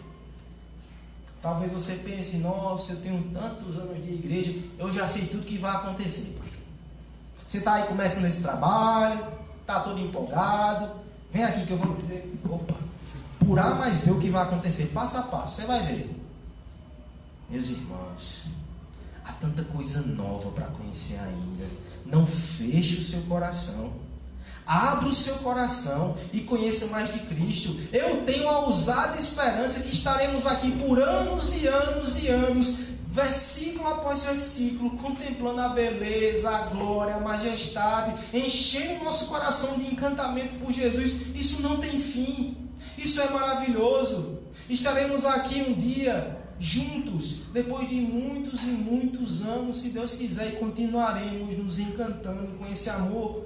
[1.41, 5.59] Talvez você pense, nossa, eu tenho tantos anos de igreja, eu já sei tudo que
[5.59, 6.39] vai acontecer.
[7.47, 9.19] Você está aí começando esse trabalho,
[9.65, 10.91] está todo empolgado.
[11.31, 12.75] Vem aqui que eu vou dizer, opa,
[13.39, 16.15] por A mais B o que vai acontecer, passo a passo, você vai ver.
[17.49, 18.49] Meus irmãos,
[19.25, 21.65] há tanta coisa nova para conhecer ainda.
[22.05, 23.93] Não feche o seu coração.
[24.67, 27.75] Abra o seu coração e conheça mais de Cristo.
[27.91, 32.77] Eu tenho a ousada esperança que estaremos aqui por anos e anos e anos,
[33.15, 39.93] versículo após versículo, contemplando a beleza, a glória, a majestade, enchendo o nosso coração de
[39.93, 41.33] encantamento por Jesus.
[41.33, 42.57] Isso não tem fim.
[42.97, 44.39] Isso é maravilhoso.
[44.69, 50.55] Estaremos aqui um dia juntos, depois de muitos e muitos anos, se Deus quiser, e
[50.57, 53.45] continuaremos nos encantando com esse amor.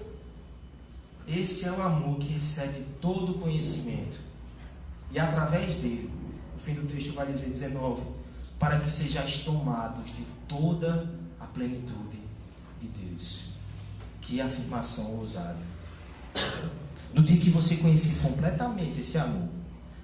[1.27, 4.17] Esse é o amor que recebe todo o conhecimento.
[5.11, 6.09] E através dele,
[6.55, 8.18] o fim do texto vai dizer 19,
[8.59, 12.19] para que sejais tomados de toda a plenitude
[12.79, 13.51] de Deus.
[14.21, 15.57] Que afirmação ousada.
[17.13, 19.49] No dia que você conhecer completamente esse amor,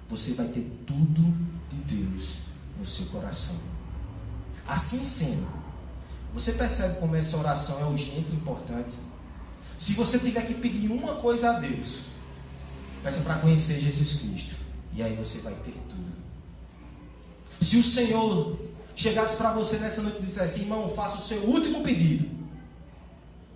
[0.08, 1.22] você vai ter tudo
[1.70, 2.46] de Deus
[2.78, 3.56] no seu coração.
[4.66, 5.48] Assim sendo,
[6.34, 8.94] você percebe como essa oração é urgente e importante?
[9.78, 12.08] Se você tiver que pedir uma coisa a Deus,
[13.02, 14.56] peça para conhecer Jesus Cristo.
[14.94, 16.05] E aí você vai ter tudo.
[17.60, 18.58] Se o Senhor
[18.94, 22.30] chegasse para você nessa noite e dissesse, irmão, faça o seu último pedido.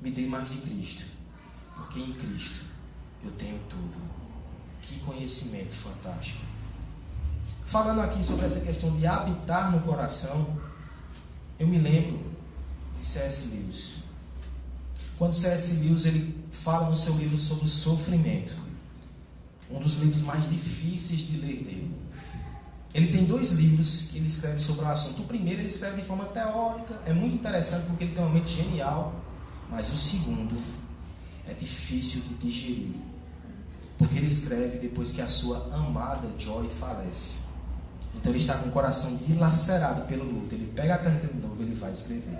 [0.02, 1.10] Me dê mais de Cristo.
[1.76, 2.66] Porque em Cristo
[3.22, 4.10] eu tenho tudo.
[4.82, 6.44] Que conhecimento fantástico.
[7.64, 10.58] Falando aqui sobre essa questão de habitar no coração,
[11.58, 12.18] eu me lembro
[12.96, 13.56] de C.S.
[13.56, 14.00] Lewis.
[15.16, 15.84] Quando C.S.
[15.84, 18.56] Lewis ele fala no seu livro sobre sofrimento,
[19.70, 21.99] um dos livros mais difíceis de ler dele.
[22.92, 25.22] Ele tem dois livros que ele escreve sobre o assunto.
[25.22, 28.50] O primeiro ele escreve de forma teórica, é muito interessante porque ele tem uma mente
[28.50, 29.14] genial,
[29.70, 30.60] mas o segundo
[31.48, 32.96] é difícil de digerir.
[33.96, 37.50] Porque ele escreve depois que a sua amada Joy falece.
[38.14, 40.54] Então ele está com o coração dilacerado pelo luto.
[40.54, 42.38] Ele pega a caneta de novo e ele vai escrever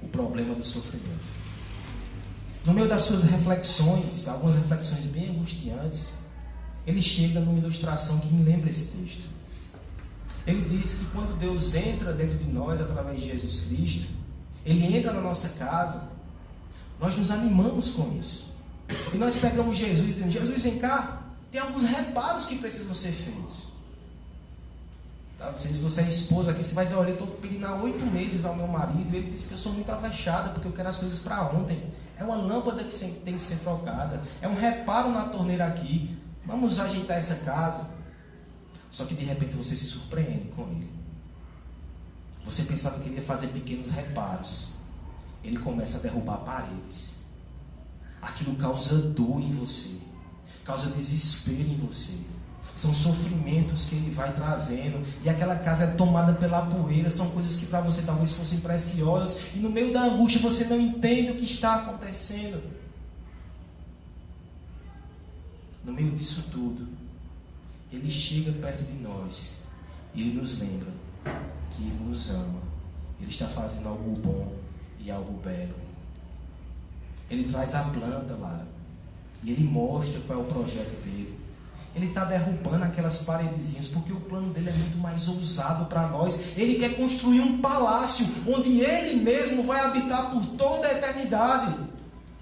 [0.00, 1.42] o problema do sofrimento.
[2.64, 6.26] No meio das suas reflexões, algumas reflexões bem angustiantes,
[6.86, 9.31] ele chega numa ilustração que me lembra esse texto.
[10.46, 14.12] Ele diz que quando Deus entra dentro de nós através de Jesus Cristo,
[14.64, 16.10] ele entra na nossa casa,
[17.00, 18.52] nós nos animamos com isso.
[19.12, 23.12] E nós pegamos Jesus e dizemos: Jesus, vem cá, tem alguns reparos que precisam ser
[23.12, 23.72] feitos.
[25.38, 25.52] Tá?
[25.58, 28.44] Se você é esposa aqui, você vai dizer, olha, eu estou pedindo há oito meses
[28.44, 31.18] ao meu marido, ele disse que eu sou muito avexada, porque eu quero as coisas
[31.20, 31.82] para ontem.
[32.16, 36.16] É uma lâmpada que tem que ser trocada, é um reparo na torneira aqui.
[36.46, 38.01] Vamos ajeitar essa casa.
[38.92, 40.92] Só que de repente você se surpreende com ele.
[42.44, 44.72] Você pensava que ele ia fazer pequenos reparos.
[45.42, 47.22] Ele começa a derrubar paredes.
[48.20, 49.96] Aquilo causa dor em você,
[50.62, 52.18] causa desespero em você.
[52.74, 55.02] São sofrimentos que ele vai trazendo.
[55.24, 57.08] E aquela casa é tomada pela poeira.
[57.08, 59.54] São coisas que para você talvez fossem preciosas.
[59.54, 62.62] E no meio da angústia você não entende o que está acontecendo.
[65.84, 67.01] No meio disso tudo,
[67.96, 69.62] ele chega perto de nós.
[70.14, 70.90] E ele nos lembra
[71.70, 72.60] que ele nos ama.
[73.20, 74.52] Ele está fazendo algo bom
[74.98, 75.74] e algo belo.
[77.30, 78.62] Ele traz a planta, lá
[79.42, 81.40] E ele mostra qual é o projeto dele.
[81.94, 86.56] Ele está derrubando aquelas paredezinhas porque o plano dele é muito mais ousado para nós.
[86.56, 91.76] Ele quer construir um palácio onde ele mesmo vai habitar por toda a eternidade.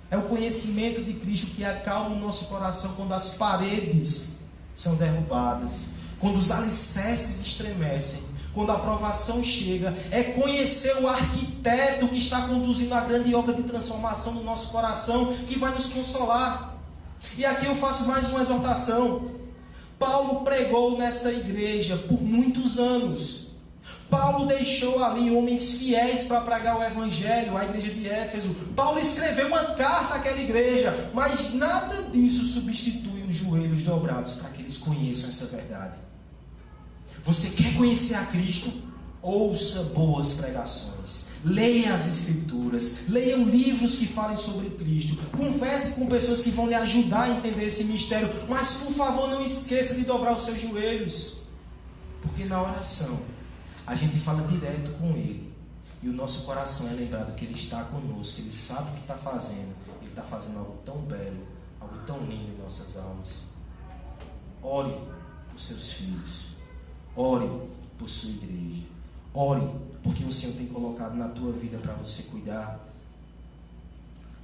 [0.08, 4.39] É o conhecimento de Cristo que acalma o nosso coração quando as paredes
[4.80, 8.22] são derrubadas, quando os alicerces estremecem,
[8.54, 9.94] quando a aprovação chega.
[10.10, 15.34] É conhecer o arquiteto que está conduzindo a grande obra de transformação do nosso coração
[15.48, 16.78] que vai nos consolar.
[17.36, 19.30] E aqui eu faço mais uma exortação.
[19.98, 23.49] Paulo pregou nessa igreja por muitos anos.
[24.11, 28.48] Paulo deixou ali homens fiéis para pregar o evangelho, a igreja de Éfeso.
[28.74, 34.62] Paulo escreveu uma carta àquela igreja, mas nada disso substitui os joelhos dobrados para que
[34.62, 35.96] eles conheçam essa verdade.
[37.22, 38.72] Você quer conhecer a Cristo?
[39.22, 41.31] Ouça boas pregações.
[41.44, 46.74] Leia as Escrituras, leiam livros que falem sobre Cristo, converse com pessoas que vão lhe
[46.74, 51.44] ajudar a entender esse mistério, mas por favor não esqueça de dobrar os seus joelhos,
[52.20, 53.18] porque na oração
[53.90, 55.53] a gente fala direto com Ele
[56.00, 59.16] e o nosso coração é lembrado que Ele está conosco, Ele sabe o que está
[59.16, 61.44] fazendo, Ele está fazendo algo tão belo,
[61.81, 63.48] algo tão lindo em nossas almas.
[64.62, 64.96] Ore
[65.50, 66.52] por seus filhos,
[67.17, 67.50] ore
[67.98, 68.87] por sua igreja,
[69.35, 69.69] ore
[70.04, 72.79] porque o Senhor tem colocado na tua vida para você cuidar.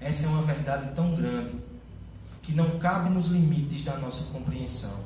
[0.01, 1.57] Essa é uma verdade tão grande
[2.43, 5.05] que não cabe nos limites da nossa compreensão,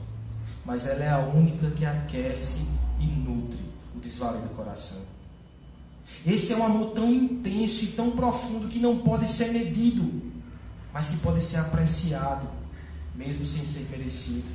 [0.64, 3.69] mas ela é a única que aquece e nutre
[4.00, 5.02] o desvario do coração.
[6.26, 10.30] Esse é um amor tão intenso e tão profundo que não pode ser medido.
[10.92, 12.48] mas que pode ser apreciado,
[13.14, 14.48] mesmo sem ser merecido.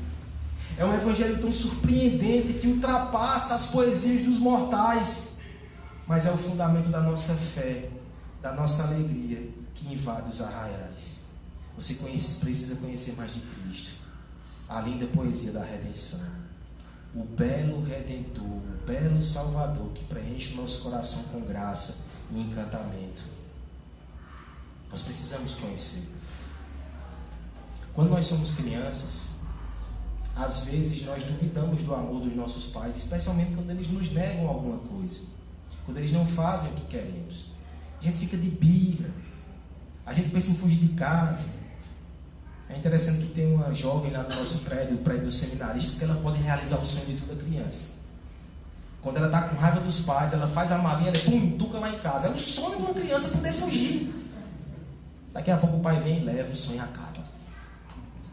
[0.78, 5.40] É um evangelho tão surpreendente que ultrapassa as poesias dos mortais,
[6.06, 7.90] mas é o fundamento da nossa fé,
[8.42, 11.28] da nossa alegria que invade os arraiais.
[11.78, 14.02] Você conhece, precisa conhecer mais de Cristo,
[14.68, 16.35] a linda poesia da redenção.
[17.16, 23.22] O belo redentor, o belo salvador que preenche o nosso coração com graça e encantamento.
[24.92, 26.10] Nós precisamos conhecer.
[27.94, 29.36] Quando nós somos crianças,
[30.36, 34.80] às vezes nós duvidamos do amor dos nossos pais, especialmente quando eles nos negam alguma
[34.80, 35.22] coisa,
[35.86, 37.52] quando eles não fazem o que queremos.
[38.02, 39.10] A gente fica de birra,
[40.06, 41.50] a gente pensa em fugir de casa.
[42.70, 46.04] É interessante que tem uma jovem lá no nosso prédio, o prédio dos seminaristas, que
[46.04, 47.96] ela pode realizar o sonho de toda criança.
[49.02, 51.90] Quando ela está com raiva dos pais, ela faz a malinha, ela pum, tuca lá
[51.92, 52.28] em casa.
[52.28, 54.12] É o sonho de uma criança poder fugir.
[55.32, 57.24] Daqui a pouco o pai vem e leva, o sonho acaba.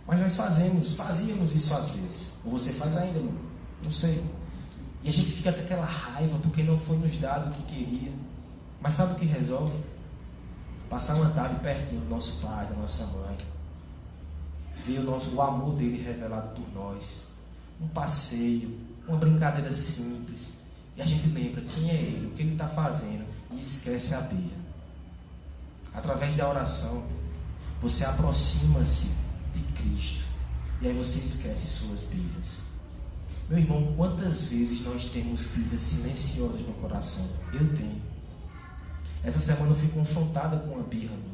[0.07, 2.35] Mas nós fazemos, fazíamos isso às vezes.
[2.45, 3.35] Ou você faz ainda, não?
[3.85, 4.25] Não sei.
[5.05, 8.13] E a gente fica com aquela raiva porque não foi nos dado o que queria.
[8.81, 9.79] Mas sabe o que resolve?
[10.89, 13.37] Passar uma tarde pertinho do nosso pai, da nossa mãe.
[14.85, 17.29] Ver o, nosso, o amor dele revelado por nós.
[17.81, 20.63] Um passeio, uma brincadeira simples.
[20.97, 23.25] E a gente lembra quem é ele, o que ele está fazendo.
[23.53, 24.63] E esquece a Bia.
[25.95, 27.05] Através da oração,
[27.81, 29.17] você aproxima-se
[29.53, 30.25] de Cristo.
[30.81, 32.63] E aí você esquece suas birras.
[33.49, 37.29] Meu irmão, quantas vezes nós temos birras silenciosas no coração?
[37.53, 38.01] Eu tenho.
[39.25, 41.32] Essa semana eu fui confrontada com uma birra minha.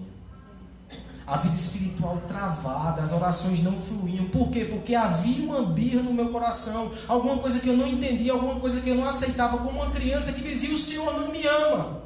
[1.29, 4.31] A vida espiritual travada, as orações não fluíam.
[4.31, 4.65] Por quê?
[4.65, 6.91] Porque havia uma birra no meu coração.
[7.07, 10.33] Alguma coisa que eu não entendia, alguma coisa que eu não aceitava, como uma criança
[10.33, 12.03] que dizia: O Senhor não me ama.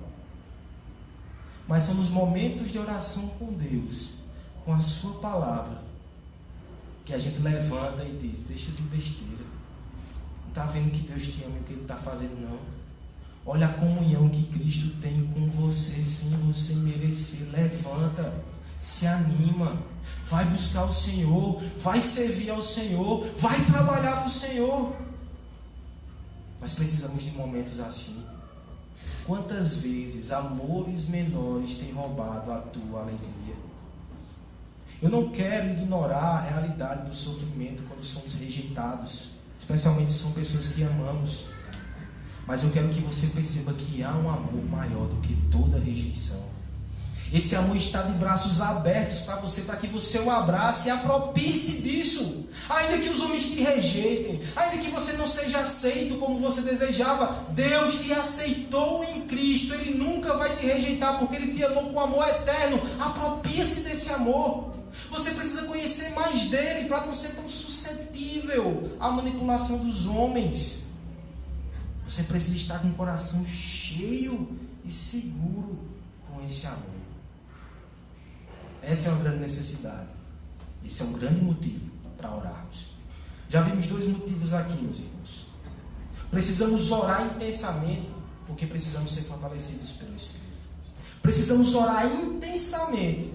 [1.68, 4.14] Mas são nos momentos de oração com Deus,
[4.64, 5.80] com a Sua palavra,
[7.04, 9.44] que a gente levanta e diz: Deixa de besteira.
[10.42, 12.58] Não está vendo que Deus te ama e o que Ele está fazendo, não.
[13.46, 17.50] Olha a comunhão que Cristo tem com você sem você merecer.
[17.52, 18.44] Levanta,
[18.82, 19.80] se anima,
[20.26, 24.92] vai buscar o Senhor, vai servir ao Senhor, vai trabalhar para o Senhor.
[26.60, 28.24] Nós precisamos de momentos assim.
[29.24, 33.54] Quantas vezes amores menores têm roubado a tua alegria?
[35.00, 40.68] Eu não quero ignorar a realidade do sofrimento quando somos rejeitados, especialmente se são pessoas
[40.68, 41.50] que amamos.
[42.48, 46.51] Mas eu quero que você perceba que há um amor maior do que toda rejeição.
[47.32, 51.80] Esse amor está de braços abertos para você, para que você o abrace e apropie-se
[51.80, 52.46] disso.
[52.68, 57.46] Ainda que os homens te rejeitem, ainda que você não seja aceito como você desejava,
[57.50, 59.72] Deus te aceitou em Cristo.
[59.74, 62.78] Ele nunca vai te rejeitar porque Ele te amou com amor eterno.
[63.00, 64.74] Apropie-se desse amor.
[65.10, 70.88] Você precisa conhecer mais dele para não ser tão suscetível à manipulação dos homens.
[72.06, 74.54] Você precisa estar com o coração cheio
[74.84, 75.78] e seguro
[76.28, 76.91] com esse amor.
[78.82, 80.08] Essa é uma grande necessidade.
[80.84, 82.92] Esse é um grande motivo para orarmos.
[83.48, 85.46] Já vimos dois motivos aqui, meus irmãos.
[86.30, 88.12] Precisamos orar intensamente,
[88.46, 90.52] porque precisamos ser fortalecidos pelo Espírito.
[91.20, 93.32] Precisamos orar intensamente,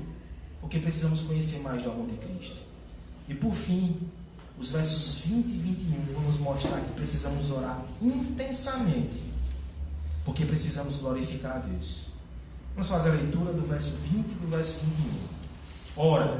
[0.59, 2.57] porque precisamos conhecer mais do amor de Cristo.
[3.29, 3.95] E por fim,
[4.57, 9.31] os versos 20 e 21 vão nos mostrar que precisamos orar intensamente,
[10.25, 12.07] porque precisamos glorificar a Deus.
[12.73, 15.26] Vamos fazer a leitura do verso 20 e do verso 21.
[15.99, 16.39] Ora,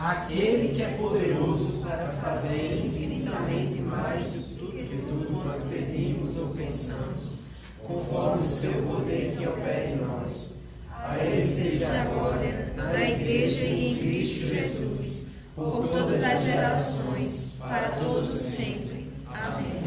[0.00, 7.38] aquele que é poderoso para fazer infinitamente mais do que tudo quanto pedimos ou pensamos,
[7.82, 10.50] conforme o seu poder que opera em nós.
[10.88, 15.26] A ele esteja agora, na igreja e em Cristo Jesus,
[15.56, 19.10] por todas as gerações, para todos sempre.
[19.26, 19.82] Amém.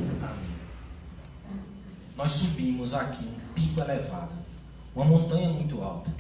[2.18, 4.34] Nós subimos aqui um pico elevado,
[4.94, 6.12] uma montanha muito alta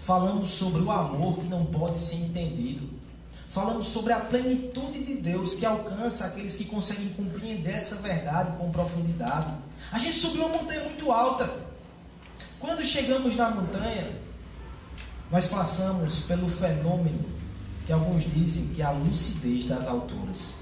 [0.00, 2.88] falando sobre o amor que não pode ser entendido,
[3.48, 8.70] falando sobre a plenitude de Deus que alcança aqueles que conseguem compreender essa verdade com
[8.70, 9.52] profundidade.
[9.92, 11.68] A gente subiu uma montanha muito alta.
[12.58, 14.20] Quando chegamos na montanha,
[15.30, 17.28] nós passamos pelo fenômeno
[17.86, 20.60] que alguns dizem que é a lucidez das alturas.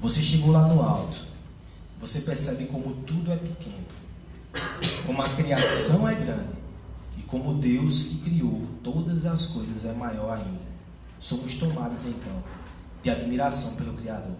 [0.00, 1.26] Você chegou lá no alto,
[2.00, 3.86] você percebe como tudo é pequeno,
[5.06, 6.59] como a criação é grande
[7.22, 10.70] como Deus que criou todas as coisas é maior ainda.
[11.18, 12.42] Somos tomados então
[13.02, 14.36] de admiração pelo Criador.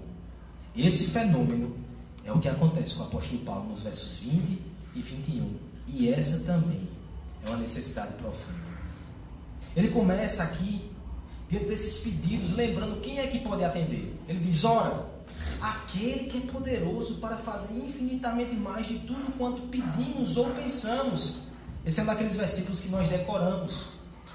[0.76, 1.76] Esse fenômeno
[2.24, 4.58] é o que acontece com o apóstolo Paulo nos versos 20
[4.94, 5.54] e 21.
[5.88, 6.88] E essa também
[7.44, 8.60] é uma necessidade profunda.
[9.74, 10.90] Ele começa aqui
[11.48, 14.16] diante desses pedidos, lembrando quem é que pode atender.
[14.28, 15.06] Ele diz: Ora,
[15.60, 21.49] aquele que é poderoso para fazer infinitamente mais de tudo quanto pedimos ou pensamos.
[21.84, 23.88] Esse é um daqueles versículos que nós decoramos,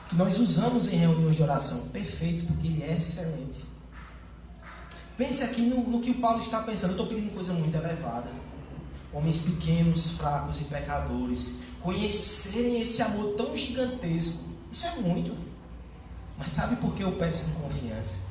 [0.09, 1.89] que nós usamos em reuniões de oração.
[1.89, 3.65] Perfeito, porque ele é excelente.
[5.17, 6.91] Pense aqui no, no que o Paulo está pensando.
[6.91, 8.29] Eu estou pedindo coisa muito elevada.
[9.13, 14.49] Homens pequenos, fracos e pecadores, conhecerem esse amor tão gigantesco.
[14.71, 15.37] Isso é muito.
[16.37, 18.25] Mas sabe por que eu peço com confiança?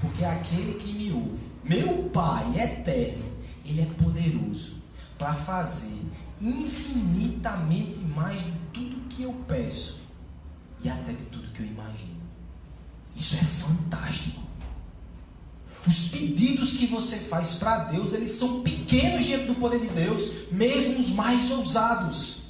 [0.00, 3.24] Porque aquele que me ouve, meu Pai eterno,
[3.64, 4.76] ele é poderoso
[5.18, 6.00] para fazer
[6.44, 10.02] infinitamente mais de tudo que eu peço
[10.82, 12.22] e até de tudo que eu imagino.
[13.16, 14.42] Isso é fantástico.
[15.86, 20.50] Os pedidos que você faz para Deus, eles são pequenos diante do poder de Deus,
[20.50, 22.44] mesmo os mais ousados.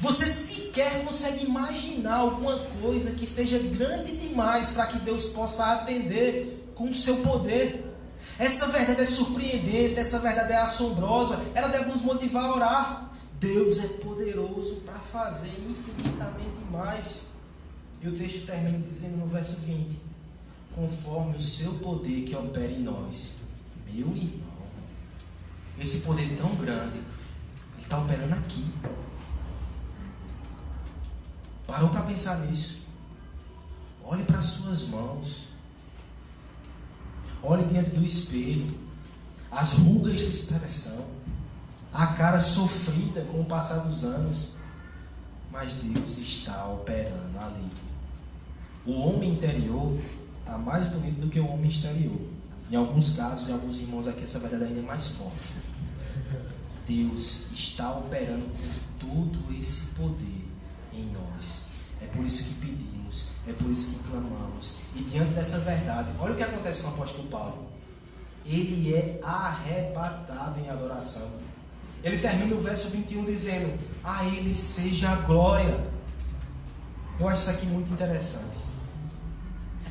[0.00, 6.72] Você sequer consegue imaginar alguma coisa que seja grande demais para que Deus possa atender
[6.74, 7.91] com o seu poder.
[8.42, 13.10] Essa verdade é surpreendente, essa verdade é assombrosa, ela deve nos motivar a orar.
[13.38, 17.34] Deus é poderoso para fazer infinitamente mais.
[18.00, 19.96] E o texto termina dizendo no verso 20:
[20.74, 23.42] Conforme o seu poder que opera em nós.
[23.86, 24.66] Meu irmão,
[25.78, 28.66] esse poder tão grande, ele está operando aqui.
[31.64, 32.88] Parou para pensar nisso?
[34.02, 35.51] Olhe para as suas mãos.
[37.42, 38.66] Olhe diante do espelho.
[39.50, 41.06] As rugas de expressão.
[41.92, 44.52] A cara sofrida com o passar dos anos.
[45.50, 47.70] Mas Deus está operando ali.
[48.86, 49.98] O homem interior
[50.40, 52.20] está mais bonito do que o homem exterior.
[52.70, 55.56] Em alguns casos, em alguns irmãos aqui, essa verdade ainda é mais forte.
[56.86, 60.48] Deus está operando com todo esse poder
[60.92, 61.64] em nós.
[62.00, 62.54] É por isso que
[63.46, 64.78] é por isso que clamamos.
[64.94, 67.66] E diante dessa verdade, olha o que acontece com o apóstolo Paulo.
[68.44, 71.28] Ele é arrebatado em adoração.
[72.02, 75.92] Ele termina o verso 21 dizendo: A Ele seja a glória.
[77.18, 78.72] Eu acho isso aqui muito interessante.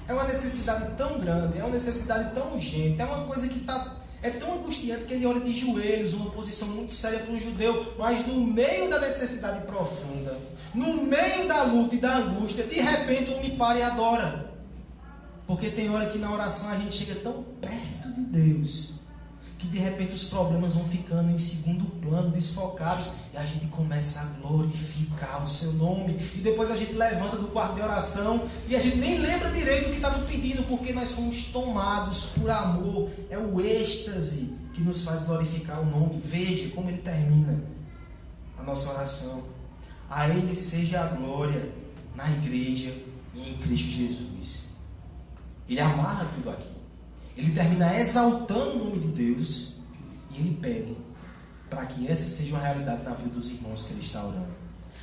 [0.07, 4.01] É uma necessidade tão grande, é uma necessidade tão urgente, é uma coisa que está
[4.23, 7.95] é tão angustiante que ele olha de joelhos, uma posição muito séria para um judeu,
[7.97, 10.37] mas no meio da necessidade profunda,
[10.73, 14.51] no meio da luta e da angústia, de repente o homem para e adora.
[15.45, 19.01] Porque tem hora que na oração a gente chega tão perto de Deus
[19.61, 24.21] que de repente os problemas vão ficando em segundo plano, desfocados, e a gente começa
[24.21, 26.17] a glorificar o seu nome.
[26.35, 29.87] E depois a gente levanta do quarto de oração e a gente nem lembra direito
[29.87, 33.11] o que estava pedindo, porque nós fomos tomados por amor.
[33.29, 36.19] É o êxtase que nos faz glorificar o nome.
[36.19, 37.63] Veja como ele termina
[38.57, 39.43] a nossa oração.
[40.11, 41.71] A Ele seja a glória
[42.15, 42.93] na igreja
[43.33, 44.71] e em Cristo Jesus.
[45.69, 46.69] Ele amarra tudo aqui.
[47.37, 49.79] Ele termina exaltando o nome de Deus
[50.31, 50.97] e ele pede
[51.69, 54.53] para que essa seja uma realidade na vida dos irmãos que ele está orando.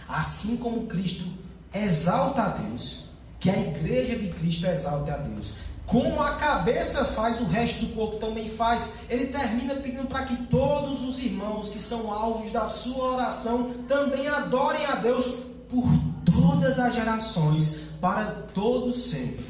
[0.06, 1.26] Assim como Cristo
[1.72, 5.60] exalta a Deus, que a igreja de Cristo exalte a Deus.
[5.88, 9.04] Como a cabeça faz, o resto do corpo também faz.
[9.08, 14.28] Ele termina pedindo para que todos os irmãos que são alvos da sua oração também
[14.28, 15.88] adorem a Deus por
[16.26, 19.46] todas as gerações, para todos sempre.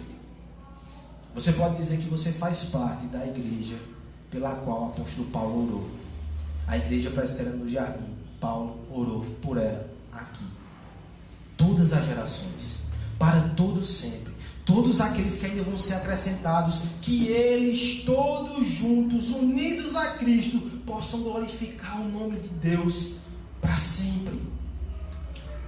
[1.34, 3.76] Você pode dizer que você faz parte da igreja
[4.30, 5.90] pela qual o apóstolo Paulo orou.
[6.68, 8.16] A igreja presbiteriana do jardim.
[8.40, 10.44] Paulo orou por ela aqui.
[11.56, 12.84] Todas as gerações.
[13.18, 14.27] Para todos sempre.
[14.68, 16.82] Todos aqueles que ainda vão ser acrescentados.
[17.00, 23.20] Que eles todos juntos, unidos a Cristo, possam glorificar o nome de Deus
[23.62, 24.38] para sempre.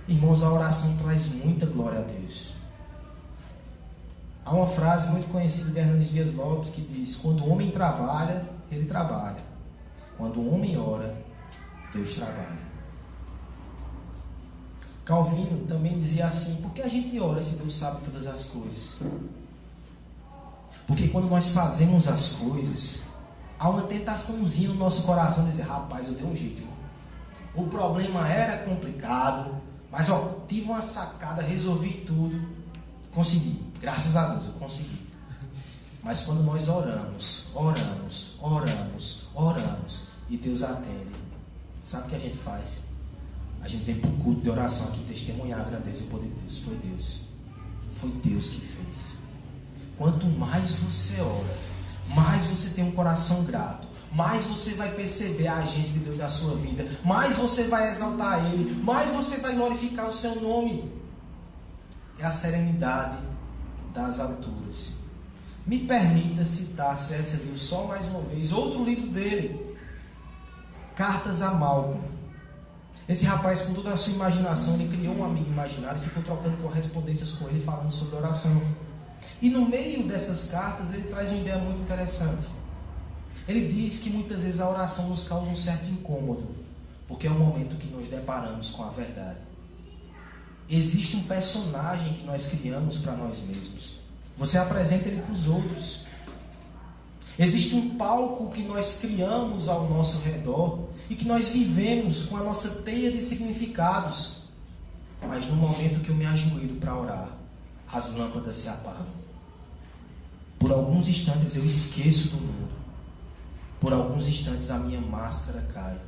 [0.07, 2.57] Irmãos, a oração traz muita glória a Deus.
[4.45, 8.47] Há uma frase muito conhecida de Hernandes Dias Lopes que diz: Quando o homem trabalha,
[8.71, 9.43] ele trabalha.
[10.19, 11.25] Quando o homem ora,
[11.95, 12.70] Deus trabalha.
[15.11, 19.01] Calvino também dizia assim: Por que a gente ora se Deus sabe todas as coisas?
[20.87, 23.03] Porque quando nós fazemos as coisas,
[23.59, 26.63] há uma tentaçãozinha no nosso coração de dizer: Rapaz, eu dei um jeito.
[27.57, 32.49] O problema era complicado, mas ó, tive uma sacada, resolvi tudo,
[33.11, 33.61] consegui.
[33.81, 35.11] Graças a Deus eu consegui.
[36.05, 41.17] Mas quando nós oramos, oramos, oramos, oramos e Deus atende,
[41.83, 42.90] sabe o que a gente faz?
[43.63, 46.29] A gente vem para o culto de oração aqui testemunhar a grandeza e o poder
[46.29, 46.59] de Deus.
[46.65, 47.29] Foi Deus.
[47.89, 49.19] Foi Deus que fez.
[49.99, 51.59] Quanto mais você ora,
[52.15, 56.29] mais você tem um coração grato, mais você vai perceber a agência de Deus na
[56.29, 60.91] sua vida, mais você vai exaltar Ele, mais você vai glorificar o seu nome.
[62.19, 63.23] É a serenidade
[63.95, 65.01] das alturas.
[65.67, 67.45] Me permita citar C.S.
[67.45, 69.77] Lewis só mais uma vez, outro livro dele,
[70.97, 72.10] Cartas a Malcolm.
[73.11, 76.57] Esse rapaz, com toda a sua imaginação, ele criou um amigo imaginário e ficou trocando
[76.59, 78.63] correspondências com ele, falando sobre oração.
[79.43, 82.47] E no meio dessas cartas, ele traz uma ideia muito interessante.
[83.49, 86.55] Ele diz que muitas vezes a oração nos causa um certo incômodo,
[87.09, 89.41] porque é o momento que nos deparamos com a verdade.
[90.69, 94.03] Existe um personagem que nós criamos para nós mesmos.
[94.39, 96.07] Você apresenta ele para os outros.
[97.39, 102.45] Existe um palco que nós criamos ao nosso redor e que nós vivemos com a
[102.45, 104.41] nossa teia de significados.
[105.27, 107.39] Mas no momento que eu me ajoelho para orar,
[107.93, 109.21] as lâmpadas se apagam.
[110.59, 112.71] Por alguns instantes eu esqueço do mundo.
[113.81, 115.99] Por alguns instantes a minha máscara cai.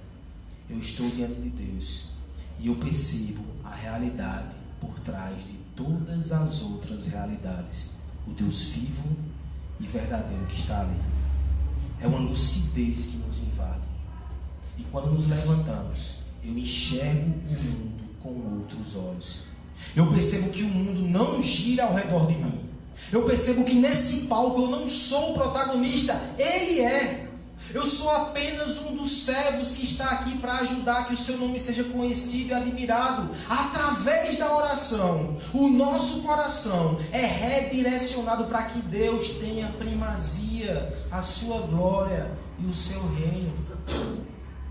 [0.69, 2.13] Eu estou diante de Deus
[2.59, 7.97] e eu percebo a realidade por trás de todas as outras realidades.
[8.27, 9.17] O Deus vivo
[9.83, 11.01] e verdadeiro que está ali.
[12.01, 13.83] É uma lucidez que nos invade.
[14.79, 18.29] E quando nos levantamos, eu enxergo o mundo com
[18.59, 19.47] outros olhos.
[19.95, 22.61] Eu percebo que o mundo não gira ao redor de mim.
[23.13, 27.29] Eu percebo que nesse palco eu não sou o protagonista, ele é.
[27.75, 31.59] Eu sou apenas um dos servos que está aqui para ajudar que o seu nome
[31.59, 33.31] seja conhecido e admirado.
[33.49, 41.63] Através da oração, o nosso coração é redirecionado para que Deus tenha primazia, a sua
[41.67, 43.53] glória e o seu reino.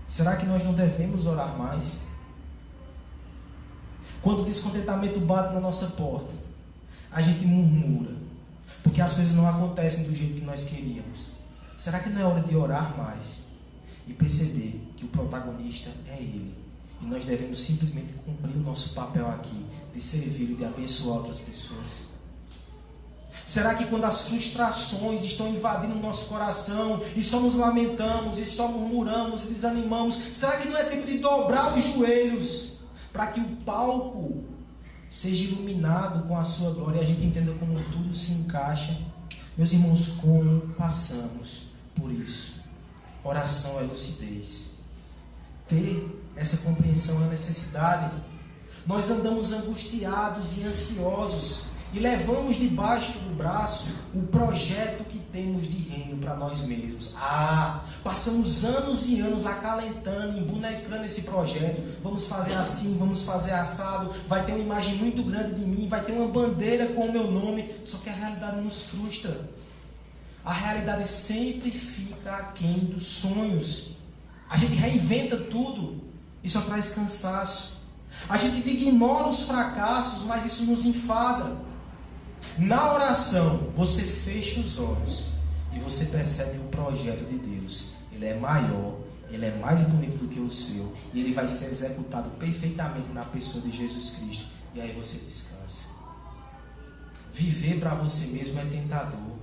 [0.08, 2.02] Será que nós não devemos orar mais?
[4.20, 6.32] Quando o descontentamento bate na nossa porta,
[7.10, 8.14] a gente murmura,
[8.82, 11.31] porque as coisas não acontecem do jeito que nós queríamos.
[11.76, 13.46] Será que não é hora de orar mais
[14.06, 16.54] e perceber que o protagonista é Ele?
[17.00, 21.40] E nós devemos simplesmente cumprir o nosso papel aqui de servir e de abençoar outras
[21.40, 22.12] pessoas.
[23.44, 28.46] Será que quando as frustrações estão invadindo o nosso coração e só nos lamentamos e
[28.46, 33.40] só murmuramos e desanimamos, será que não é tempo de dobrar os joelhos para que
[33.40, 34.44] o palco
[35.08, 38.96] seja iluminado com a sua glória e a gente entenda como tudo se encaixa?
[39.56, 41.61] Meus irmãos, como passamos
[42.02, 42.62] por isso?
[43.22, 44.72] Oração é lucidez.
[45.68, 48.12] Ter essa compreensão é necessidade.
[48.84, 55.76] Nós andamos angustiados e ansiosos e levamos debaixo do braço o projeto que temos de
[55.88, 57.14] reino para nós mesmos.
[57.18, 61.82] Ah, passamos anos e anos acalentando, embonecando esse projeto.
[62.02, 64.10] Vamos fazer assim, vamos fazer assado.
[64.26, 67.30] Vai ter uma imagem muito grande de mim, vai ter uma bandeira com o meu
[67.30, 67.70] nome.
[67.84, 69.61] Só que a realidade nos frustra.
[70.44, 73.98] A realidade sempre fica aquém dos sonhos.
[74.48, 76.02] A gente reinventa tudo
[76.52, 77.82] só traz cansaço.
[78.28, 81.56] A gente ignora os fracassos, mas isso nos enfada.
[82.58, 85.30] Na oração, você fecha os olhos
[85.72, 87.94] e você percebe o projeto de Deus.
[88.12, 88.98] Ele é maior,
[89.30, 93.24] ele é mais bonito do que o seu e ele vai ser executado perfeitamente na
[93.24, 94.44] pessoa de Jesus Cristo.
[94.74, 95.92] E aí você descansa.
[97.32, 99.41] Viver para você mesmo é tentador.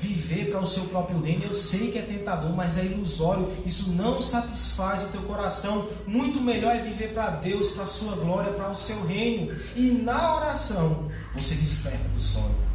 [0.00, 3.52] Viver para o seu próprio reino, eu sei que é tentador, mas é ilusório.
[3.66, 5.88] Isso não satisfaz o teu coração.
[6.06, 9.56] Muito melhor é viver para Deus, para a sua glória, para o seu reino.
[9.74, 12.68] E na oração, você desperta do sonho.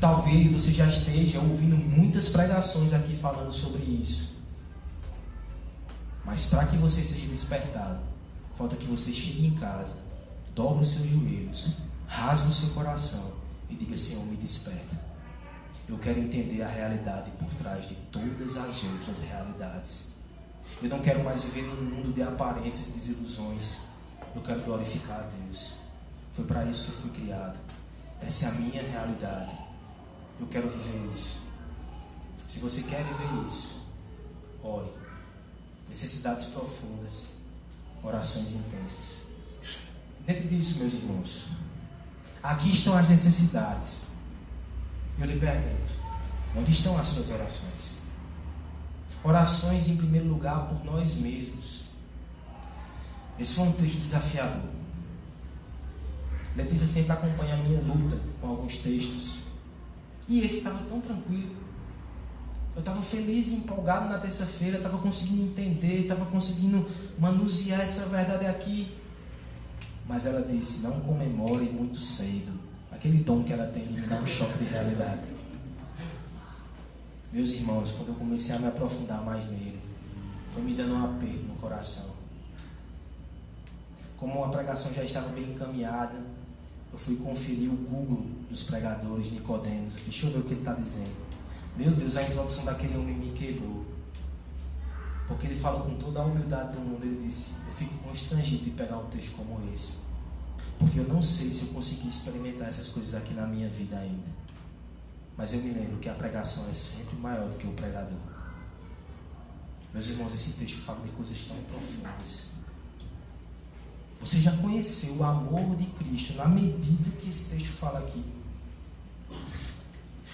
[0.00, 4.36] Talvez você já esteja ouvindo muitas pregações aqui falando sobre isso.
[6.24, 8.00] Mas para que você seja despertado,
[8.56, 10.04] falta que você chegue em casa,
[10.54, 13.32] dobre os seus joelhos, rasgue o seu coração
[13.70, 15.05] e diga: Senhor, me desperta.
[15.88, 20.14] Eu quero entender a realidade por trás de todas as outras realidades.
[20.82, 23.82] Eu não quero mais viver num mundo de aparências e desilusões.
[24.34, 25.78] Eu quero glorificar a Deus.
[26.32, 27.56] Foi para isso que eu fui criado.
[28.20, 29.56] Essa é a minha realidade.
[30.40, 31.42] Eu quero viver isso.
[32.48, 33.86] Se você quer viver isso,
[34.62, 34.90] ore.
[35.88, 37.34] Necessidades profundas,
[38.02, 39.26] orações intensas.
[40.26, 41.48] Dentro disso, meus irmãos,
[42.42, 44.05] aqui estão as necessidades.
[45.18, 45.92] Eu lhe pergunto:
[46.56, 47.96] onde estão as suas orações?
[49.24, 51.86] Orações, em primeiro lugar, por nós mesmos.
[53.38, 54.70] Esse foi um texto desafiador.
[56.54, 59.46] Letícia sempre acompanha a minha luta com alguns textos.
[60.28, 61.54] E esse estava tão tranquilo.
[62.74, 66.86] Eu estava feliz e empolgado na terça-feira, estava conseguindo entender, estava conseguindo
[67.18, 68.94] manusear essa verdade aqui.
[70.06, 72.55] Mas ela disse: não comemore muito cedo.
[72.96, 75.20] Aquele dom que ela tem me dar um choque de realidade.
[77.30, 79.78] Meus irmãos, quando eu comecei a me aprofundar mais nele,
[80.50, 82.14] foi me dando um aperto no coração.
[84.16, 86.24] Como a pregação já estava bem encaminhada,
[86.90, 89.92] eu fui conferir o Google dos pregadores Nicodemos.
[90.02, 91.16] Deixa eu ver o que ele está dizendo.
[91.76, 93.84] Meu Deus, a introdução daquele homem me quebrou.
[95.28, 97.04] Porque ele fala com toda a humildade do mundo.
[97.04, 100.05] Ele disse: Eu fico constrangido de pegar um texto como esse.
[100.78, 104.36] Porque eu não sei se eu consegui experimentar essas coisas aqui na minha vida ainda.
[105.36, 108.18] Mas eu me lembro que a pregação é sempre maior do que o pregador.
[109.92, 112.56] Meus irmãos, esse texto fala de coisas tão profundas.
[114.20, 118.24] Você já conheceu o amor de Cristo na medida que esse texto fala aqui.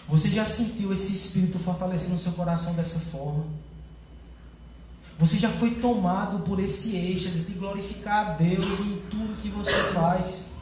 [0.08, 3.46] Você já sentiu esse Espírito fortalecendo o seu coração dessa forma?
[5.18, 9.92] Você já foi tomado por esse êxtase de glorificar a Deus em tudo que você
[9.92, 10.52] faz?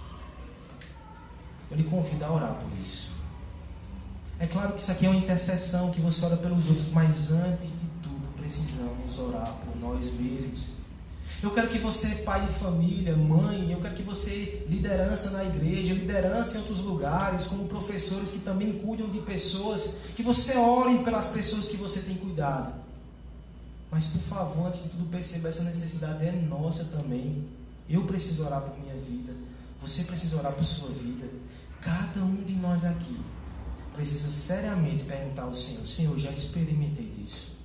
[1.70, 3.12] Eu lhe convido a orar por isso.
[4.38, 7.68] É claro que isso aqui é uma intercessão, que você ora pelos outros, mas antes
[7.68, 10.80] de tudo precisamos orar por nós mesmos.
[11.42, 15.94] Eu quero que você, pai de família, mãe, eu quero que você, liderança na igreja,
[15.94, 21.28] liderança em outros lugares, como professores que também cuidam de pessoas, que você ore pelas
[21.28, 22.89] pessoas que você tem cuidado.
[23.90, 27.44] Mas, por favor, antes de tudo, perceba essa necessidade é nossa também.
[27.88, 29.32] Eu preciso orar por minha vida.
[29.80, 31.28] Você precisa orar por sua vida.
[31.80, 33.18] Cada um de nós aqui
[33.94, 37.58] precisa seriamente perguntar ao Senhor: Senhor, já experimentei disso.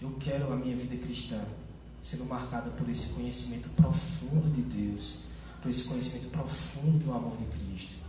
[0.00, 1.40] Eu quero a minha vida cristã
[2.02, 5.26] sendo marcada por esse conhecimento profundo de Deus,
[5.60, 8.02] por esse conhecimento profundo do amor de Cristo.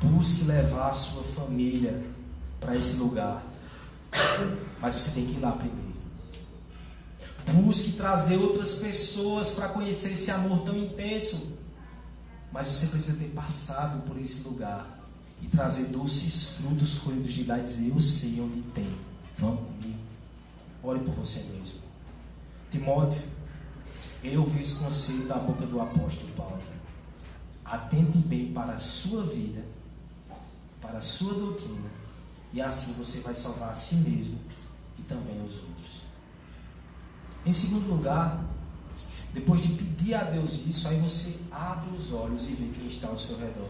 [0.00, 2.06] Busque levar a sua família
[2.60, 3.44] para esse lugar,
[4.80, 5.94] mas você tem que ir lá primeiro.
[7.52, 11.58] Busque trazer outras pessoas para conhecer esse amor tão intenso,
[12.50, 14.98] mas você precisa ter passado por esse lugar
[15.42, 18.90] e trazer doces frutos colhidos de lá e dizer: Eu sei onde tem.
[19.38, 19.98] Vamos comigo.
[20.82, 21.80] Ore por você mesmo.
[22.70, 23.22] Timóteo,
[24.22, 26.62] eu ouvi esse conselho da boca do apóstolo Paulo.
[27.64, 29.64] Atente bem para a sua vida,
[30.80, 31.90] para a sua doutrina,
[32.54, 34.38] e assim você vai salvar a si mesmo
[34.98, 36.04] e também os outros.
[37.44, 38.42] Em segundo lugar,
[39.34, 43.08] depois de pedir a Deus isso, aí você abre os olhos e vê quem está
[43.08, 43.68] ao seu redor.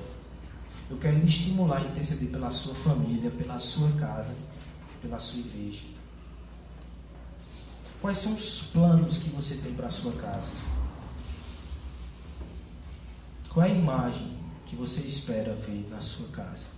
[0.90, 4.36] Eu quero lhe estimular a interceder pela sua família, pela sua casa,
[5.00, 5.84] pela sua igreja.
[8.02, 10.52] Quais são os planos que você tem para a sua casa?
[13.48, 16.74] Qual é a imagem que você espera ver na sua casa?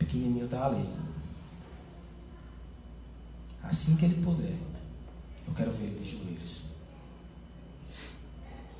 [0.00, 0.88] O pequenininho está ali.
[3.62, 4.56] Assim que ele puder,
[5.48, 6.64] eu quero ver ele de joelhos.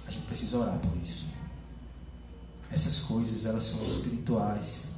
[0.07, 1.33] A gente precisa orar por isso.
[2.71, 4.93] Essas coisas, elas são espirituais.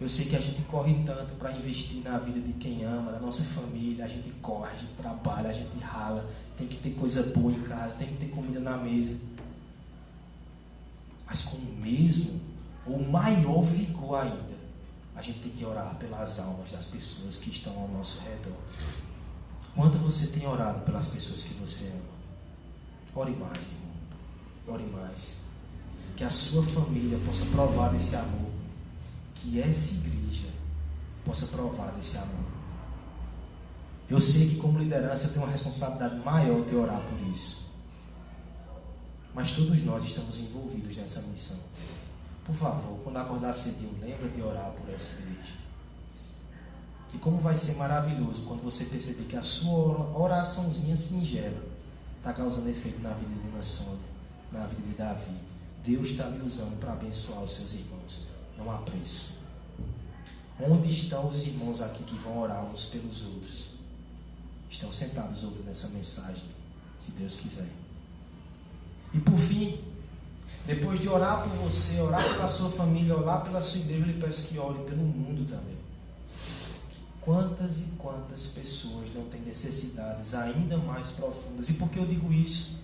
[0.00, 3.18] Eu sei que a gente corre tanto para investir na vida de quem ama, na
[3.18, 4.04] nossa família.
[4.04, 6.28] A gente corre, a gente trabalha, a gente rala.
[6.56, 9.20] Tem que ter coisa boa em casa, tem que ter comida na mesa.
[11.26, 12.40] Mas com o mesmo
[12.86, 14.57] ou maior vigor ainda,
[15.18, 18.56] a gente tem que orar pelas almas das pessoas que estão ao nosso redor.
[19.74, 22.18] Quanto você tem orado pelas pessoas que você ama?
[23.16, 23.96] Ore mais, irmão.
[24.68, 25.40] Ore mais.
[26.16, 28.50] Que a sua família possa provar desse amor
[29.34, 30.48] que essa igreja
[31.24, 32.46] possa provar desse amor.
[34.08, 37.72] Eu sei que, como liderança, tem uma responsabilidade maior de orar por isso.
[39.34, 41.58] Mas todos nós estamos envolvidos nessa missão.
[42.48, 45.58] Por favor, quando acordar cedinho, lembra de orar por essa igreja.
[47.12, 51.62] E como vai ser maravilhoso quando você perceber que a sua oraçãozinha singela
[52.16, 54.00] está causando efeito na vida de Nassônia,
[54.50, 55.36] na vida de Davi.
[55.84, 58.28] Deus está me usando para abençoar os seus irmãos.
[58.56, 59.40] Não há preço.
[60.58, 63.70] Onde estão os irmãos aqui que vão orar uns pelos outros?
[64.70, 66.48] Estão sentados ouvindo essa mensagem,
[66.98, 67.68] se Deus quiser.
[69.12, 69.78] E por fim,
[70.68, 74.20] depois de orar por você, orar pela sua família, orar pela sua igreja, eu lhe
[74.20, 75.78] peço que ore pelo mundo também.
[77.22, 81.70] Quantas e quantas pessoas não têm necessidades ainda mais profundas?
[81.70, 82.80] E por que eu digo isso?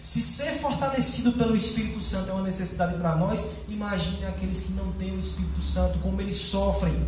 [0.00, 4.92] Se ser fortalecido pelo Espírito Santo é uma necessidade para nós, imagine aqueles que não
[4.92, 7.04] têm o Espírito Santo, como eles sofrem,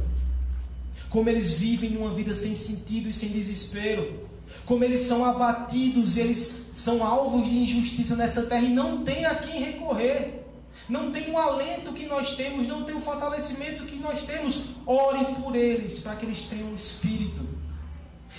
[1.08, 4.26] como eles vivem uma vida sem sentido e sem desespero,
[4.64, 9.34] como eles são abatidos, eles são alvos de injustiça nessa terra e não tem a
[9.34, 10.44] quem recorrer.
[10.88, 14.76] Não tem o alento que nós temos, não tem o fortalecimento que nós temos.
[14.86, 17.46] Ore por eles, para que eles tenham Espírito.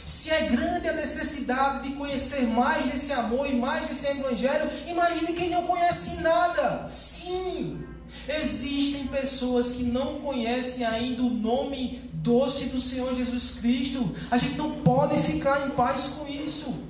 [0.06, 5.34] Se é grande a necessidade de conhecer mais desse amor e mais desse evangelho, imagine
[5.34, 6.88] quem não conhece nada.
[6.88, 7.84] Sim,
[8.30, 14.14] existem pessoas que não conhecem ainda o nome doce do Senhor Jesus Cristo.
[14.30, 16.84] A gente não pode ficar em paz com isso.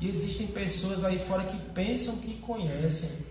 [0.00, 3.26] E existem pessoas aí fora que pensam que conhecem,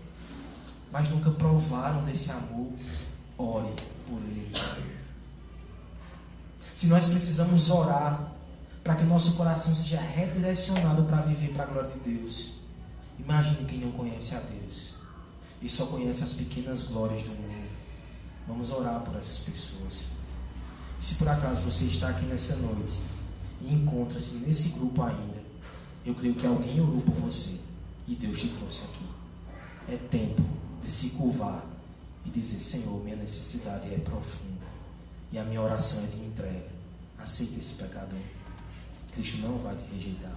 [0.92, 2.70] mas nunca provaram desse amor.
[3.38, 3.72] Ore
[4.06, 4.58] por eles.
[6.74, 8.32] Se nós precisamos orar
[8.84, 12.58] para que o nosso coração seja redirecionado para viver para a glória de Deus,
[13.18, 14.96] imagine quem não conhece a Deus
[15.62, 17.68] e só conhece as pequenas glórias do mundo.
[18.46, 20.18] Vamos orar por essas pessoas.
[21.00, 22.94] Se por acaso você está aqui nessa noite
[23.62, 25.38] e encontra-se nesse grupo ainda,
[26.04, 27.60] eu creio que alguém orou por você
[28.06, 29.94] e Deus te trouxe aqui.
[29.94, 30.42] É tempo
[30.82, 31.64] de se curvar
[32.24, 34.66] e dizer: Senhor, minha necessidade é profunda
[35.30, 36.68] e a minha oração é de entrega.
[37.18, 38.18] Aceita esse pecador.
[39.12, 40.36] Cristo não vai te rejeitar.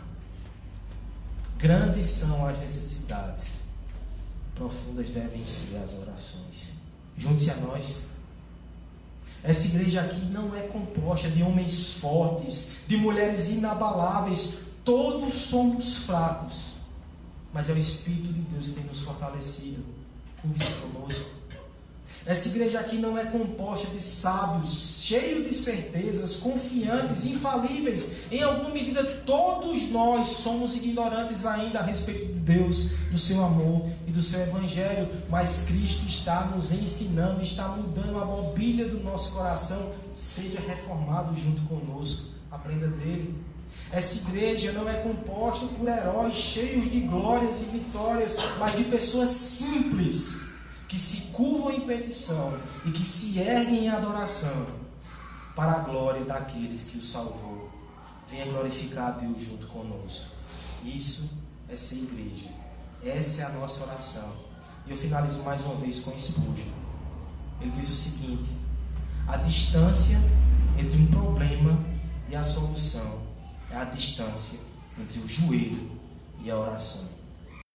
[1.57, 3.62] Grandes são as necessidades,
[4.55, 6.78] profundas devem ser as orações.
[7.16, 8.11] Junte-se a nós.
[9.43, 14.65] Essa igreja aqui não é composta de homens fortes, de mulheres inabaláveis.
[14.85, 16.71] Todos somos fracos.
[17.53, 19.83] Mas é o Espírito de Deus que tem nos fortalecido.
[20.41, 21.40] Curve-se conosco.
[22.24, 28.24] Essa igreja aqui não é composta de sábios, cheios de certezas, confiantes, infalíveis.
[28.32, 33.89] Em alguma medida, todos nós somos ignorantes ainda a respeito de Deus, do seu amor
[34.07, 35.09] e do seu evangelho.
[35.30, 39.91] Mas Cristo está nos ensinando, está mudando a mobília do nosso coração.
[40.13, 42.36] Seja reformado junto conosco.
[42.51, 43.34] Aprenda dele.
[43.91, 49.30] Essa igreja não é composta por heróis cheios de glórias e vitórias, mas de pessoas
[49.30, 50.51] simples
[50.91, 52.53] que se curvam em petição
[52.85, 54.67] e que se erguem em adoração
[55.55, 57.71] para a glória daqueles que o salvou.
[58.29, 60.31] Venha glorificar Deus junto conosco.
[60.83, 62.49] Isso é ser igreja.
[63.05, 64.33] Essa é a nossa oração.
[64.85, 66.73] E eu finalizo mais uma vez com Spurgeon.
[67.61, 68.57] Ele diz o seguinte:
[69.29, 70.19] a distância
[70.77, 71.79] entre um problema
[72.27, 73.21] e a solução
[73.69, 74.59] é a distância
[74.99, 75.89] entre o joelho
[76.43, 77.11] e a oração.